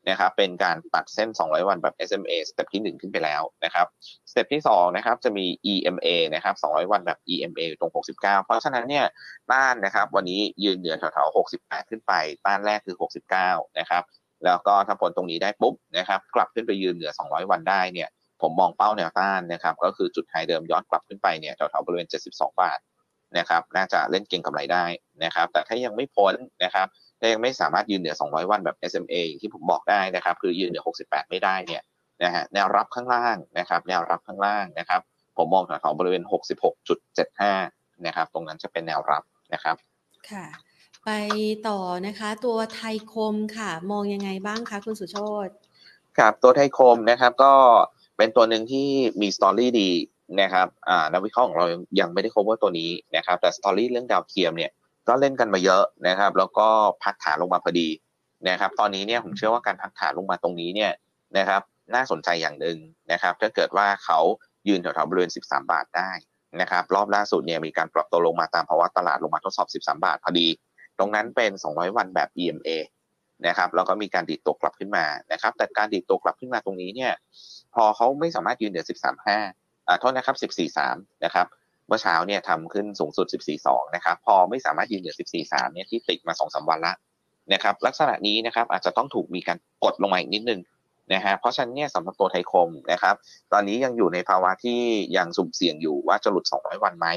[0.09, 3.87] นะครับเป็นการตัดเส้น 200 วันแบบ SMA step ที่ 1 ขึ้นไปแล้วนะครับ
[4.31, 9.05] step ที่ 2 นะครับจะมี EMA นะครับ 200 วันแบบ EMA ตรง 69 เพราะฉะนั้นเนี่ย
[9.51, 12.13] ต้านนะครับวันนี้ยืนเหนือแถวๆ68 ขึ้นไป
[12.45, 12.95] ต้านแรกคือ
[13.37, 14.03] 69 นะครับ
[14.45, 18.09] แล้วก็ถ้าพ้นตรงนี้ได้ปุ๊บนะครับกลับขึ้นไปยืนเหนือ 200 วันได้เนี่ย
[18.41, 22.79] ผมมองเป้าแนวต้านนะครับก็คือจุด high เดิมย้อนกลับขึ้นไปเนี่ยแถวๆบริเวณ 72 บาท
[23.37, 24.85] นะครับน่าจะเล่นเก็งกำไรได้
[25.23, 26.33] นะครับแต่ถ้ายังไม่พ้น
[26.63, 26.87] นะครับ
[27.19, 31.83] ถ้ายังไม่สามารถยืนเหนือ 200 วันแบบ SMA ที่ผมบอกได้นะครับคือยืนเหนือ 68 ไม่ได้เนี่ย
[32.23, 35.01] นะฮะแนวรับข้างล่างนะครับแนวรับข้างล่างนะครับ
[35.37, 36.23] ผมมองแถวๆบริเวณ
[36.93, 39.23] 66.75 นะครับตรงนั้นจะเป็นแนวรับ
[39.53, 39.75] นะครับ
[40.29, 40.45] ค่ะ
[41.05, 41.09] ไป
[41.67, 45.17] ต่อนะคะ ตัวไทยคมค่ะ มองยังไงบ้างคะคุณสุโช
[45.47, 45.49] ต
[46.17, 47.53] ครับตัวไทยคมนะครับก็
[48.21, 48.87] เป็นตัวหนึ่งที่
[49.21, 49.91] มีสตอรี่ดี
[50.41, 51.65] นะครับอ่านักวิเคราะห์ของเรา
[51.99, 54.71] ยังไม่ได้ cover ตัวนี้นะครับ แต่สตอรี่เรื่องดาวเทียมเนี่ย
[55.07, 56.67] ก็เล่นกันมาเยอะนะครับ แล้วก็
[57.03, 57.87] พักฐานลงมาพอดี
[58.49, 60.91] นะครับ ตอนนี้เนี่ยผมเชื่อว่าการพักฐานลงมาตรงนี้เนี่ย
[61.37, 61.61] นะครับ
[61.95, 62.77] น่าสนใจอย่างหนึ่ง
[63.11, 64.19] นะครับ ถ้าเกิดว่าเขา
[64.67, 66.11] ยืนแถวๆบริเวณ 13 บาทได้
[66.61, 70.47] นะครับ รอบล่าสุดเนี่ยมีการปรับตัวลงมาตามภาวะตลาดลงมาทดสอบ 13 บาทพอดี
[70.97, 72.69] ตรงนั้นเป็น 200 วันแบบ EMA
[73.47, 77.13] นะครับแล้วก็มีการดีดตัวกลับขึ้นมานะครับ แต่การดีดตัวกลับขึ้นมาตรงนี้เนี่ย
[77.75, 78.85] พอเขาไม่สามารถยืนเหนือ
[79.35, 81.47] 13.5อ่าโทษนะครับ 14.3 นะครับ
[81.87, 83.25] เมื่อเช้าเนี่ยทำขึ้นสูงสุด
[83.61, 86.93] 14.2 นะครับ พอไม่สามารถยืนเหนือ 14.3 เนี่ยที่ติดมา 2-3 วันละ
[87.53, 90.61] นะครับ ลักษณะนี้นะครับอาจจะต้องถูกมีการกดลงมาอีกนิดนึง
[91.13, 93.15] นะฮะเพราะฉะนั้นเนี่ยสำหรับตัวไทยคมนะครับ
[93.53, 94.79] ตอนนี้ยังอยู่ในภาวะที่
[95.17, 97.07] ยังสุ่มเสี่ยงอยู่ว่าจะหลุด 200 วันไหม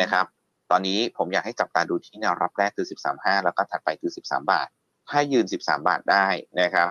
[0.00, 0.26] นะครับ
[0.70, 4.68] ตอนนี้ผมอยากให้จับตาดูที่แนวรับแรกคือ 13.5 แล้วก็ถัดไปคือ 13 บาท
[5.10, 6.26] ถ้ายืน 13 บาทได้
[6.60, 6.88] นะครับ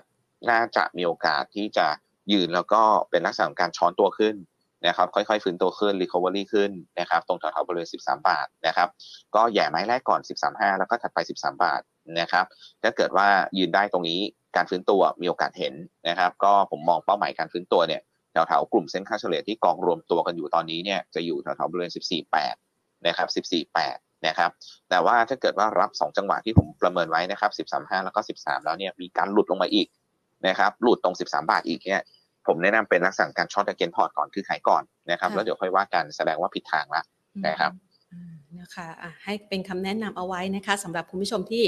[0.49, 1.87] น่าจะมีโอกาสที่จะ
[2.31, 4.35] ยืนแล้วก็เป็นลักษณะของการช้อนตัวขึ้น
[4.87, 8.89] นะครับค่อยๆฟื้นตัวขึ้น recovery ขึ้นนะครับตรงแถวๆบริเวณ 13 บาทนะครับ
[9.35, 10.19] ก็แย่ไม้แรกก่อน
[10.49, 11.81] 13.5 แล้วก็ถัดไป 13 บาท
[12.19, 12.45] นะครับ
[12.83, 14.19] ถ้าเกิดว่ายืนได้ตรงนี้
[14.55, 15.73] การฟื้นตัวมีโอกาสเห็น
[16.07, 18.01] นะครับ ก็ผมมองเป้าหมายการฟื้นตัวเนี่ย
[18.31, 21.91] แถวๆกลุ่มเส้นค่าเฉลี่ยที่กองรวมตัวกันอยู่ตอนนี้เนี่ยจะอยู่แถวๆบริเวณ
[22.47, 24.51] 14.8 นะครับ 14.8 นะครับ
[24.89, 29.87] แต่ว่าถ้าเกิดว่ารับ 2 จังหวะที่ผมประเมินไว้นะครับ 13.5 แล้วก็ 13 แล้วเนี่ยมีการหลุดลงมาอีก
[30.47, 32.01] นะครับหลุดตรง 13 บาทอีกเนี่ย
[32.47, 37.03] ผมแนะนำเป็นลักษณะการ short against port ก่อนคือขายก่อนนะครับ แล้วเดี๋ยวค่อยว่ากันแสดงว่าผิดทางละ
[37.47, 37.71] นะครับ
[38.61, 41.63] นะคะให้เป็นคำแนะนำเอาไว้นะคะสำหรับคุณผู้ชมที่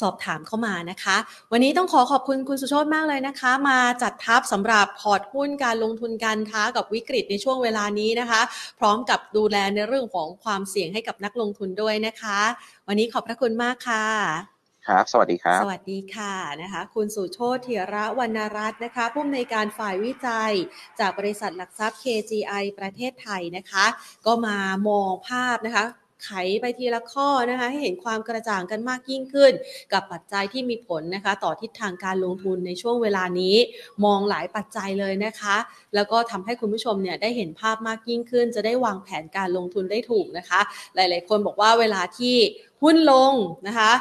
[0.00, 1.16] สอบถามเข้ามานะคะ
[1.52, 8.40] วันนี้ต้องขอขอบคุณคุณสุโชตมากเลยนะคะ มาจัดทัพสำหรับพอร์ตหุ้นการลงทุนการท้ากับวิกฤตในช่วงเวลานี้นะคะ
[8.78, 12.40] พร้อมกับดูแลในเรื่องของความเสี่ยงให้กับนักลงทุนด้วยนะคะ
[12.88, 14.53] วันนี้ขอบพระคุณมากค่ะ
[14.88, 20.52] ครับ สวัสดีครับ สวัสดีค่ะนะคะ คุณสุโชติเทีระวรรณรัตน์นะคะ ผู้อำนวยการฝ่ายวิจัย
[21.00, 23.86] จากบริษัทหลักทรัพย์ KGI ประเทศไทยนะคะ
[24.26, 24.56] ก็มา
[24.88, 25.84] มองภาพนะคะ
[26.24, 26.30] ไข
[26.60, 29.52] ไปทีละข้อนะคะให้เห็นความกระจ่างกันมากยิ่งขึ้น
[29.92, 33.56] กับปัจจัยที่มีผลนะคะ ต่อทิศทางการลงทุนในช่วงเวลานี้
[34.04, 35.56] มองหลายปัจจัยเลยนะคะ
[35.94, 40.60] แล้วก็ทำให้คุณผู้ชมเนี่ยได้เห็นภาพมากยิ่งขึ้น จะได้วางแผนการลงทุนได้ถูกนะคะ
[40.94, 42.36] หลาย ๆ คนบอกว่าเวลาที่
[42.82, 43.32] หุ้นลง
[43.68, 43.92] นะคะ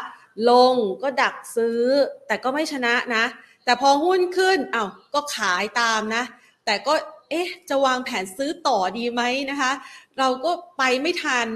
[0.50, 1.82] ลงก็ดักซื้อ
[2.28, 3.26] แต่ก็ไม่ชนะนะ
[3.66, 6.24] แต่พอหุ้นขึ้นเอา้าก็ขายตามนะ
[6.66, 6.94] แต่ก็
[7.30, 9.72] เอ๊ะจะวางแผนซื้อต่อดีไหมนะคะ
[10.20, 11.48] เราก็ไปไม่ทัน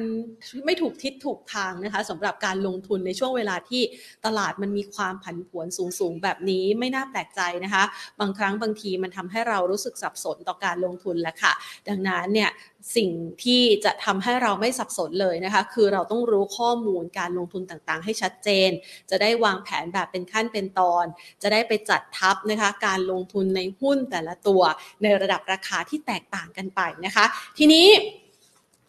[0.65, 3.81] ไม่ถูกทิศถูกทางนะคะสำหรับการลงทุนในช่วงเวลาที่
[4.25, 5.67] ตลาดมันมีความผันผวน
[5.99, 7.83] สูงๆ แบบนี้ไม่น่าแปลกใจนะคะ
[8.19, 11.53] บางครั้งบางทีมันทำให้เรารู้สึกสับสนต่อการลงทุนแหละค่ะ
[11.89, 12.49] ดังนั้นเนี่ย
[12.95, 13.09] สิ่ง
[13.43, 18.69] ที่จะทำให้เราไม่สับสนเลยนะคะ คือเราต้องรู้ข้อมูลการลงทุนต่างๆ ให้ชัดเจน
[19.09, 21.05] จะได้วางแผนแบบเป็นขั้นเป็นตอน
[21.41, 24.61] จะได้ไปจัดทับนะคะ การลงทุนในหุ้นแต่ละตัว
[25.03, 27.25] ในระดับราคาที่แตกต่างกันไปนะคะ
[27.57, 27.87] ทีนี้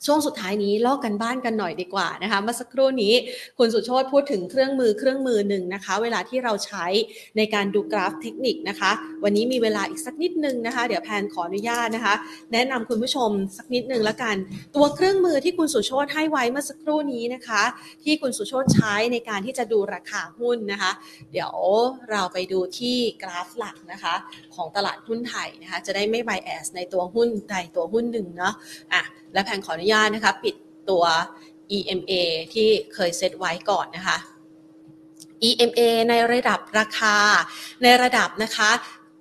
[0.07, 3.15] ช่วงสุดท้ายนี้ลอกกันบ้านกันหน่อยดีกว่านะคะเมื่อสักครู่นี้
[3.59, 6.87] คุณสุโชตพูดถึงเครื่องมือเครื่องมือหนึ่งนะคะ เวลาที่เราใช้
[7.37, 8.91] ในการดูกราฟเทคนิคนะคะ
[9.25, 12.15] วันนี้มีเวลาอีกสักนิดนึงนะคะ เดี๋ยวแพนขออนุญาตนะคะ
[12.53, 14.37] แนะนำคุณผู้ชมสักนิดนึงล้วกัน
[14.77, 17.63] ตัวเครื่องมือที่คุณสุโชตให้ไว้เมื่อสักครู่นี้นะคะ
[18.05, 20.93] ที่คุณสุโชตใช้ในการที่จะดูราคาหุ้นนะคะ
[21.33, 21.55] เดี๋ยว
[22.11, 24.15] เราไปดูที่กราฟหลักนะคะ
[24.55, 28.55] ของตลาดหุ้นไทยนะคะ จะได้ไม่ไบแอสในตัวหุ้นใดตัวหุ้นหนึ่งเนาะ
[28.95, 29.03] อะ
[29.33, 30.55] และแผนขออนุญาตนะคะปิด
[30.91, 31.05] ตัว
[31.77, 32.13] EMA
[32.55, 34.17] ที่เคยเซตไว้ก่อนนะคะ
[35.49, 37.17] EMA ในระดับราคา
[37.83, 38.71] ในระดับนะคะ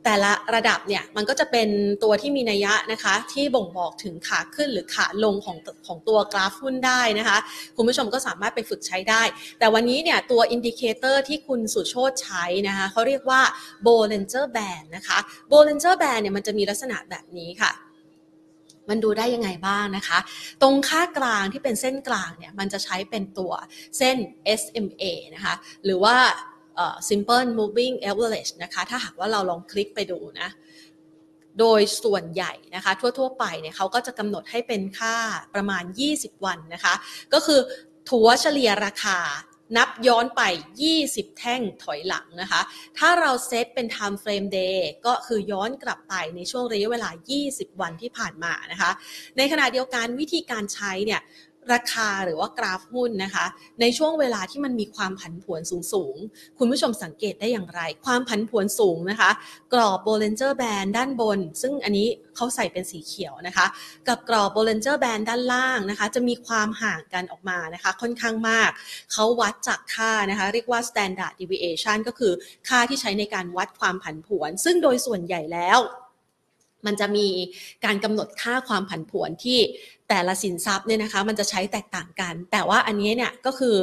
[0.06, 1.70] แต่ละระดับเนี่ยมันก็จะเป็น
[2.04, 7.38] ตัวที่มีนัยยะนะคะ ที่บ่งบอกถึงขาขึ้นหรือขาลงของของตัวกราฟหุ้นได้นะคะ
[7.76, 9.22] คุณผู้ชมก็สามารถไปฝึกใช้ได้
[9.60, 13.42] แต่วันนี้เนี่ยตัว indicator ที่คุณสุโชตใช้นะคะเขาเรียกว่า
[13.86, 15.18] Bollinger Band นะคะ
[15.52, 17.72] Bollinger Band เนี่ยมันจะมีลักษณะแบบนี้ค่ะ
[18.90, 20.20] มันดูได้ยังไงบ้างนะคะ
[20.62, 23.54] ตรงค่ากลางที่เป็นเส้นกลางเนี่ยมันจะใช้เป็นตัว
[23.98, 24.18] เส้น
[24.60, 25.04] SMA
[25.36, 25.54] นะคะ
[25.86, 26.16] หรือว่า
[27.10, 30.50] simple moving average นะคะ ถ้าหากว่าเราลองคลิกไปดูนะ
[31.60, 35.16] โดยส่วนใหญ่นะคะ ทั่ว ๆ ไปเนี่ยเขาก็จะกำหนดให้เป็นค่า
[35.56, 35.84] ประมาณ
[36.14, 36.94] 20 วันนะคะ
[37.34, 37.60] ก็คือ
[38.10, 39.20] ถัวเฉลี่ยราคา
[39.78, 40.42] นับย้อนไป
[40.90, 42.62] 20 แท่งถอยหลังนะคะ
[42.98, 47.10] ถ้าเราเซตเป็น time frame day ก็คือย้อนกลับไปในช่วงระยะเวลา
[47.46, 48.92] 20 วันที่ผ่านมานะคะ
[49.38, 51.22] ในขณะเดียวกันวิธีการใช้เนี่ย
[51.74, 53.46] ราคาหรือว่ากราฟหุ้นนะคะ
[53.82, 55.62] ในช่วงเวลาที่มันมีความผันผวน
[55.94, 59.32] สูงๆ คุณผู้ชมสังเกตได้อย่างไร ความผันผวนสูงนะคะ
[59.74, 63.66] กรอบ Bollinger Band ด้านบน ซึ่งอันนี้เขาใส่เป็นสีเขียวนะคะ
[64.08, 68.70] กับกรอบ Bollinger Band ด้านล่างนะคะ จะมีความห่างกันออกมานะคะ ค่อนข้างมาก
[69.12, 72.34] เขาวัดจากค่านะคะ เรียกว่า standard deviation ก็คือ
[72.70, 75.82] ค่าที่ใช้ในการวัดความผันผวน ซึ่งโดยส่วนใหญ่แล้ว
[76.86, 77.28] มันจะมี
[77.86, 79.60] การกำหนดค่าความผันผวนที่
[80.10, 83.78] แต่ละสินทรัพย์เนี่ยนะคะมันจะใช้แตกต่างกัน แต่ว่าอันนี้เนี่ยก็คือ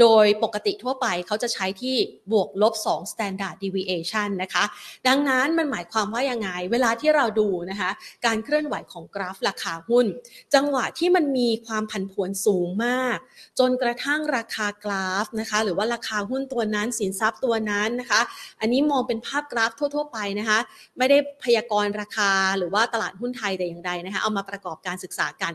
[0.00, 1.96] โดยปกติทั่วไปเขาจะใช้ที่
[2.32, 4.64] บวกลบ 2 standard deviation นะคะ
[5.08, 7.90] ดังนั้นมันหมายความว่ายังไง เวลาที่เราดูนะคะ
[8.26, 10.06] การเคลื่อนไหวของกราฟราคาหุ้น
[10.54, 13.16] จังหวะที่มันมีความผันผวนสูงมาก
[13.58, 18.20] จนกระทั่งราคากราฟนะคะหรือว่าราคาหุ้นตัวนั้นสินทรัพย์ตัวนั้นนะคะ
[18.60, 20.58] อันนี้มองเป็นภาพกราฟทั่ว ๆ ไปนะคะ
[20.98, 25.52] ไม่ได้พยากรณ์ราคาหรือว่าตลาดหุ้นไทยแต่อย่างใดนะคะเอามาประกอบการศึกษากัน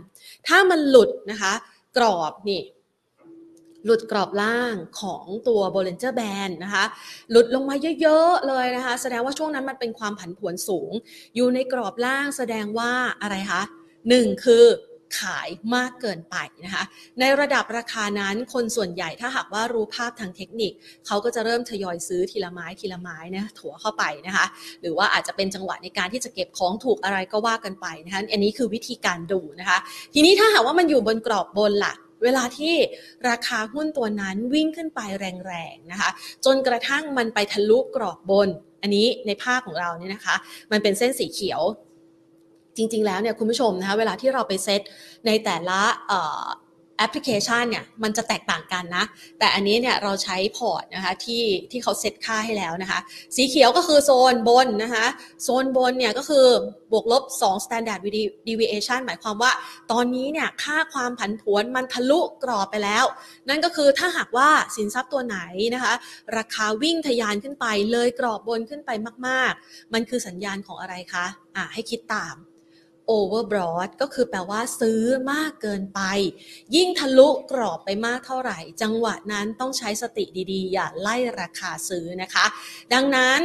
[0.47, 1.53] ถ้ามันหลุดนะคะ
[1.97, 2.61] กรอบนี่
[3.85, 6.85] หลุดกรอบล่างของตัว Bollinger Band นะคะ
[7.31, 10.91] หลุดลงมาเยอะๆเลยนะคะ แสดงว่าช่วงนั้นมันเป็นความผันผวนสูง
[11.35, 12.91] อยู่ในกรอบล่างแสดงว่า
[13.21, 13.61] อะไรคะ
[14.09, 14.65] หนึ่งคือ
[15.19, 16.35] ขายมากเกินไป
[16.65, 16.83] นะคะ
[17.19, 20.71] ในระดับราคานั้นคนส่วนใหญ่ถ้าหากว่ารู้ภาพทางเทคนิค
[21.07, 24.45] เขาก็จะเริ่มทยอยซื้อทีละไม้ทีละไม้นะถัวเข้าไปนะคะ
[24.81, 29.77] หรือว่าอาจจะเป็นจังหวะในการที่จะเก็บของถูกอะไรก็ว่ากันไปนะคะอันนี้คือวิธีการดูนะคะ
[30.13, 31.93] ทีนี้ถ้าหากว่ามันอยู่บนกรอบบนล่ะ
[32.23, 32.75] เวลาที่
[33.29, 34.99] ราคาหุ้นตัวนั้นวิ่งขึ้นไป
[35.47, 36.09] แรงๆนะคะ
[36.45, 38.49] จนกระทั่งมันไปทะลุกรอบบน
[38.81, 40.35] อันนี้ในภาพของเราเนี่ยนะคะ
[40.71, 41.61] มันเป็นเส้นสีเขียว
[42.77, 44.81] จริง ๆ แล้วเนี่ยคุณผู้ชมนะคะเวลาที่เราไปเซต
[45.25, 45.79] ในแต่ละ
[46.97, 49.05] แอปพลิเคชันเนี่ยมันจะแตกต่างกันนะ
[49.39, 52.99] แต่อันนี้เนี่ยเราใช้พอร์ตนะคะที่ที่เขาเซตค่าให้แล้วนะคะ
[53.35, 55.05] สีเขียวก็คือโซนบนนะคะ
[55.43, 56.45] โซนบนเนี่ยก็คือ
[56.91, 58.01] บวกลบ 2 standard
[58.47, 59.51] deviation หมายความว่า
[59.91, 63.05] ตอนนี้เนี่ยค่าความผันผวนมันทะลุกรอบไปแล้ว
[63.49, 65.39] นั่นก็คือถ้าหากว่าสินทรัพย์ตัวไหน
[65.75, 65.93] นะคะ
[66.37, 68.91] ราคาวิ่งทะยานขึ้นไปเลยกรอบบนขึ้นไป
[69.27, 72.35] มาก ๆ มันคือสัญญาณของอะไรคะอะให้คิดตาม
[73.11, 75.01] overbroad ก็คือแปลว่าซื้อ
[75.31, 76.01] มากเกินไป
[76.75, 82.45] ยิ่งทะลุกรอบไปมากเท่าไหร่ จังหวะนั้นต้องใช้สติดีๆ อย่าไล่ราคาซื้อนะคะ
[82.93, 83.41] ดังนั้น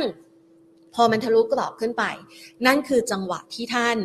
[0.95, 2.05] พอมันทะลุกรอบขึ้นไป
[2.67, 3.97] นั่นคือจังหวะที่ท่าน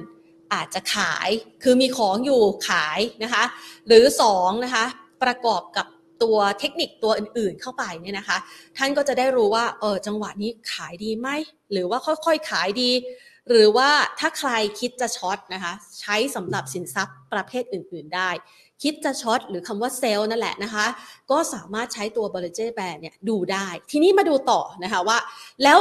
[0.53, 1.29] อาจจะขาย
[1.63, 3.43] คือมีของอยู่ขายนะคะ
[3.87, 4.03] หรือ
[4.35, 4.85] 2นะคะ
[5.23, 5.87] ประกอบกับ
[6.23, 8.37] ตัวเทคนิคตัวอื่นๆเข้าไปเนี่ยนะคะ
[8.77, 11.29] ท่านก็จะได้รู้ว่าเออจังหวะนี้ขายดีไหม
[11.71, 12.91] หรือว่าค่อยๆขายดี
[13.49, 13.89] หรือว่า
[14.19, 18.29] ถ้าใครคิดจะ short นะคะ ใช้สำหรับสินทรัพย์ประเภทอื่น ๆ ได้
[18.83, 20.85] คิดจะ short หรือคำว่า sell นั่นแหละนะคะ
[21.31, 25.17] ก็สามารถใช้ตัว b o l l i n g e r Band เนี่ยดูได้ ทีนี้มาดูต่อนะคะว่า
[25.63, 25.79] แล้ว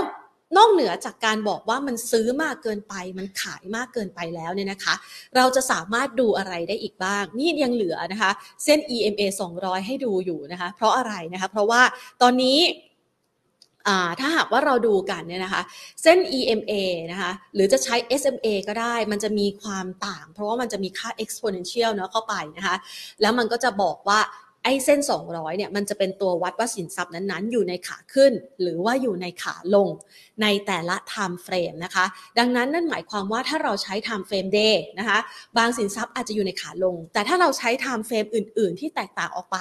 [0.56, 4.94] นอกเหนือจากการบอกว่ามันซื้อมากเกินไป มันขายมากเกินไปแล้วเนี่ยนะคะ
[5.36, 8.30] เราจะสามารถดูอะไรได้อีกบ้าง นี่ยังเหลือนะคะ
[8.64, 9.22] เส้น EMA
[9.56, 11.82] 200 ให้ดูอยู่นะคะ เพราะอะไรนะคะ เพราะว่า
[12.22, 12.58] ตอนนี้
[14.20, 15.62] ถ้าหากว่าเราดูกันเนี่ยนะคะ
[16.02, 16.72] เส้น EMA
[17.10, 22.76] นะคะ หรือจะใช้ SMA ก็ได้ มันจะมีความต่าง เพราะว่ามันจะมีค่า exponential เนาะเข้าไปนะคะ
[23.20, 24.20] แล้วมันก็จะบอกว่า
[24.64, 28.32] ไอ้เส้น 200เนี่ยมันจะเป็นตัววัดว่าสินทรัพย์นั้นๆ อยู่ในขาขึ้น
[28.62, 29.88] หรือว่าอยู่ในขาลง
[30.42, 32.04] ในแต่ละ time frame นะคะ
[32.38, 35.18] ดังนั้นนั่นหมายความว่าถ้าเราใช้ time frame day นะคะ
[35.58, 39.58] บางสินทรัพย์อาจจะอยู่ในขาลง แต่ถ้าเราใช้ time frame อื่น ๆ ที่แตกต่างออกไป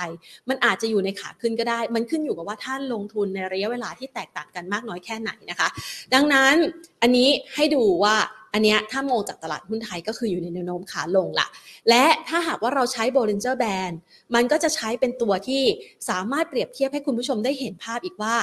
[0.50, 5.68] มันอาจจะอยู่ในขาขึ้นก็ได้ มันขึ้นอยู่กับว่าท่านลงทุนในระยะเวลาที่แตกต่างกันมากน้อยแค่ไหนนะคะ
[6.14, 6.56] ดังนั้น
[7.02, 8.16] อันนี้ให้ดูว่า
[8.54, 11.48] อันนี้ถ้ามองจากตลาดหุ้นไทยก็คืออยู่ในแนวโน้มขาลงละ
[11.90, 13.96] และถ้าหากว่าเราใช้ Bollinger Band
[14.36, 15.64] มันก็จะใช้เป็นตัวที่
[16.10, 18.36] สามารถเปรียบเทียบให้คุณผู้ชมได้เห็นภาพอีกว่า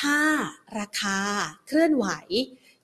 [0.00, 0.16] ถ้า
[0.78, 1.18] ราคา
[1.68, 2.06] เคลื่อนไหว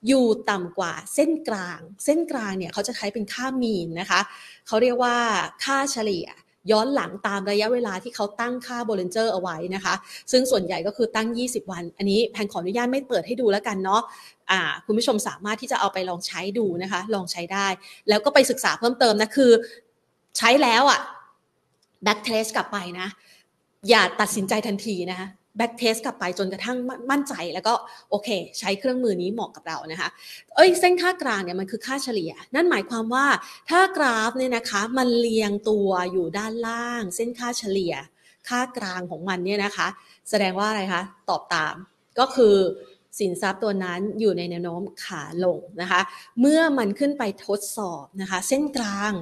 [0.09, 4.21] อยู่ต่ำกว่าเส้นกลาง เส้นกลางเนี่ยเขาจะใช้เป็นค่ามีนนะคะ
[4.67, 5.17] เขาเรียกว่า
[5.65, 6.29] ค่าเฉลี่ย
[6.71, 9.95] ย้อนหลังตามระยะเวลาที่เขาตั้งค่า Bollinger เอาไว้นะคะ
[10.33, 14.03] ซึ่งส่วนใหญ่ก็คือตั้ง 20 วัน อันนี้แพนขออนุญาตไม่เปิดให้ดูแล้วกันเนาะ
[14.87, 17.67] คุณผู้ชมสามารถที่จะเอาไปลองใช้ดูนะคะ ลองใช้ได้
[18.09, 19.51] แล้วก็ไปศึกษาเพิ่มเติมนะคือ
[20.39, 21.01] ใช้แล้วอะ
[22.05, 23.09] backtest กลับไปนะ
[23.89, 26.77] อย่าตัดสินใจทันทีนะคะ backtest กลับไปจนกระทั่ง
[27.11, 27.75] มั่นใจแล้วก็
[28.11, 28.29] โอเค
[28.59, 30.09] ใช้เครื่องมือนี้เหมาะกับเรานะคะ
[30.55, 33.27] เอ้ยเส้นค่ากลางเนี่ยมันคือค่าเฉลี่ย นั่นหมายความว่า
[33.71, 37.95] ถ้ากราฟเนี่ยนะคะ มันเรียงตัวอยู่ด้านล่าง เส้นค่าเฉลี่ย
[38.49, 39.89] ค่ากลางของมันเนี่ยนะคะ
[40.31, 41.75] แสดงว่าอะไรคะตอบตาม
[42.19, 42.57] ก็คือ
[43.19, 46.01] สินทรัพย์ตัวนั้นอยู่ในแนวโน้มขาลงนะคะ
[46.41, 49.13] เมื่อมันขึ้นไปทดสอบนะคะ เส้นกลาง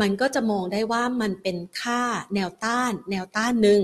[0.00, 2.02] มันก็จะมองได้ว่ามันเป็นค่า
[2.34, 3.80] แนวต้าน แนวต้านหนึ่ง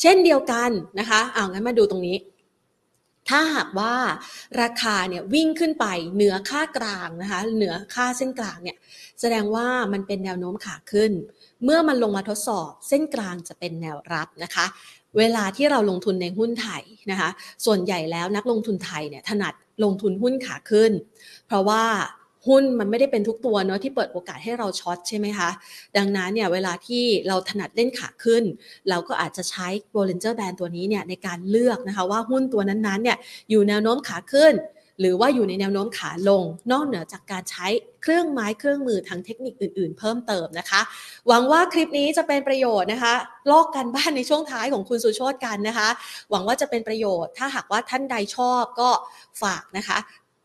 [0.00, 2.18] เช่นเดียวกันนะคะเอางั้นมาดูตรงนี้
[3.28, 3.94] ถ้าหากว่า
[4.60, 8.76] ราคาเนี่ยวิ่งขึ้นไปเหนือค่ากลางนะคะ เหนือค่าเส้นกลางเนี่ย
[9.20, 11.12] แสดงว่ามันเป็นแนวโน้มขาขึ้น
[11.64, 14.66] เมื่อมันลงมาทดสอบ เส้นกลางจะเป็นแนวรับนะคะ
[15.18, 17.30] เวลาที่เราลงทุนในหุ้นไทยนะคะ
[17.66, 19.54] ส่วนใหญ่แล้วนักลงทุนไทยเนี่ยถนัด
[19.84, 20.92] ลงทุนหุ้นขาขึ้น
[21.46, 21.84] เพราะว่า
[22.50, 25.50] หุ้นมันไม่ได้เป็นทุกตัวเนาะที่เปิดโอกาสให้เราช็อตใช่ไหมคะ
[25.96, 28.42] ดังนั้นเนี่ยเวลาที่เราถนัดเล่นขาขึ้น
[28.88, 33.18] เราก็อาจจะใช้ Bollinger Band ตัวนี้เนี่ยในการเลือกนะคะว่าหุ้นตัวนั้นๆเนี่ย
[33.50, 34.52] อยู่แนวโน้มขาขึ้น
[35.00, 37.66] หรือว่าอยู่ในแนวโน้มขาลง นอกเหนือจากการใช้
[38.02, 40.80] เครื่องไม้เครื่องมือทางเทคนิคอื่น ๆ เพิ่มเติมนะคะ
[41.28, 43.14] หวังว่าคลิปนี้จะเป็นประโยชน์นะคะ
[43.50, 45.88] ลอกกันบ้านในช่วงท้ายของคุณสุโชตกันนะคะ
[46.30, 48.90] หวังว่าจะเป็นประโยชน์ ถ้าหากว่าท่านใดชอบก็
[49.42, 49.98] ฝากนะคะ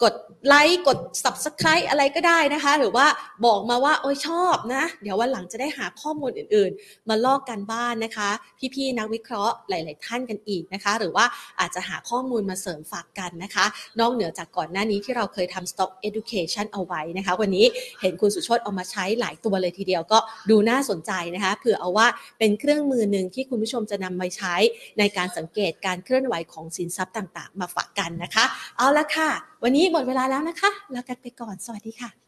[0.03, 0.13] กด
[0.47, 3.05] ไลค์กด subscribe อะไรก็ได้นะคะ หรือว่า
[3.45, 8.29] บอกมาว่าโอ้ยชอบนะ เดี๋ยววันหลังจะได้หาข้อมูลอื่นๆ มาลอกกันบ้านนะคะ
[8.75, 11.25] พี่ๆนักวิเคราะห์หลาย ๆ ท่านกันอีกนะคะ หรือว่า
[11.59, 13.65] อาจจะหาข้อมูลมาเสริมฝากกันนะคะ
[13.99, 17.65] นอกเหนือจากก่อนหน้านี้ที่เราเคยทำ stock education เอาไว้นะคะ วันนี้
[18.01, 20.19] เห็นคุณสุชดเอามาใช้หลายตัวเลยทีเดียวก็
[20.49, 22.07] ดูน่าสนใจนะคะเผื่อเอาว่า
[22.39, 24.55] เป็นเครื่องมือหนึ่งที่คุณผู้ชมจะนำมาใช้
[24.99, 28.45] ในการสังเกตการเคลื่อนไหวของสินทรัพย์ต่าง ๆ มาฝากกันนะคะ
[28.77, 29.29] เอาละค่ะ
[29.63, 32.19] วันนี้หมดเวลาแล้วนะคะแล้วกันไปก่อน สวัสดีค่ะ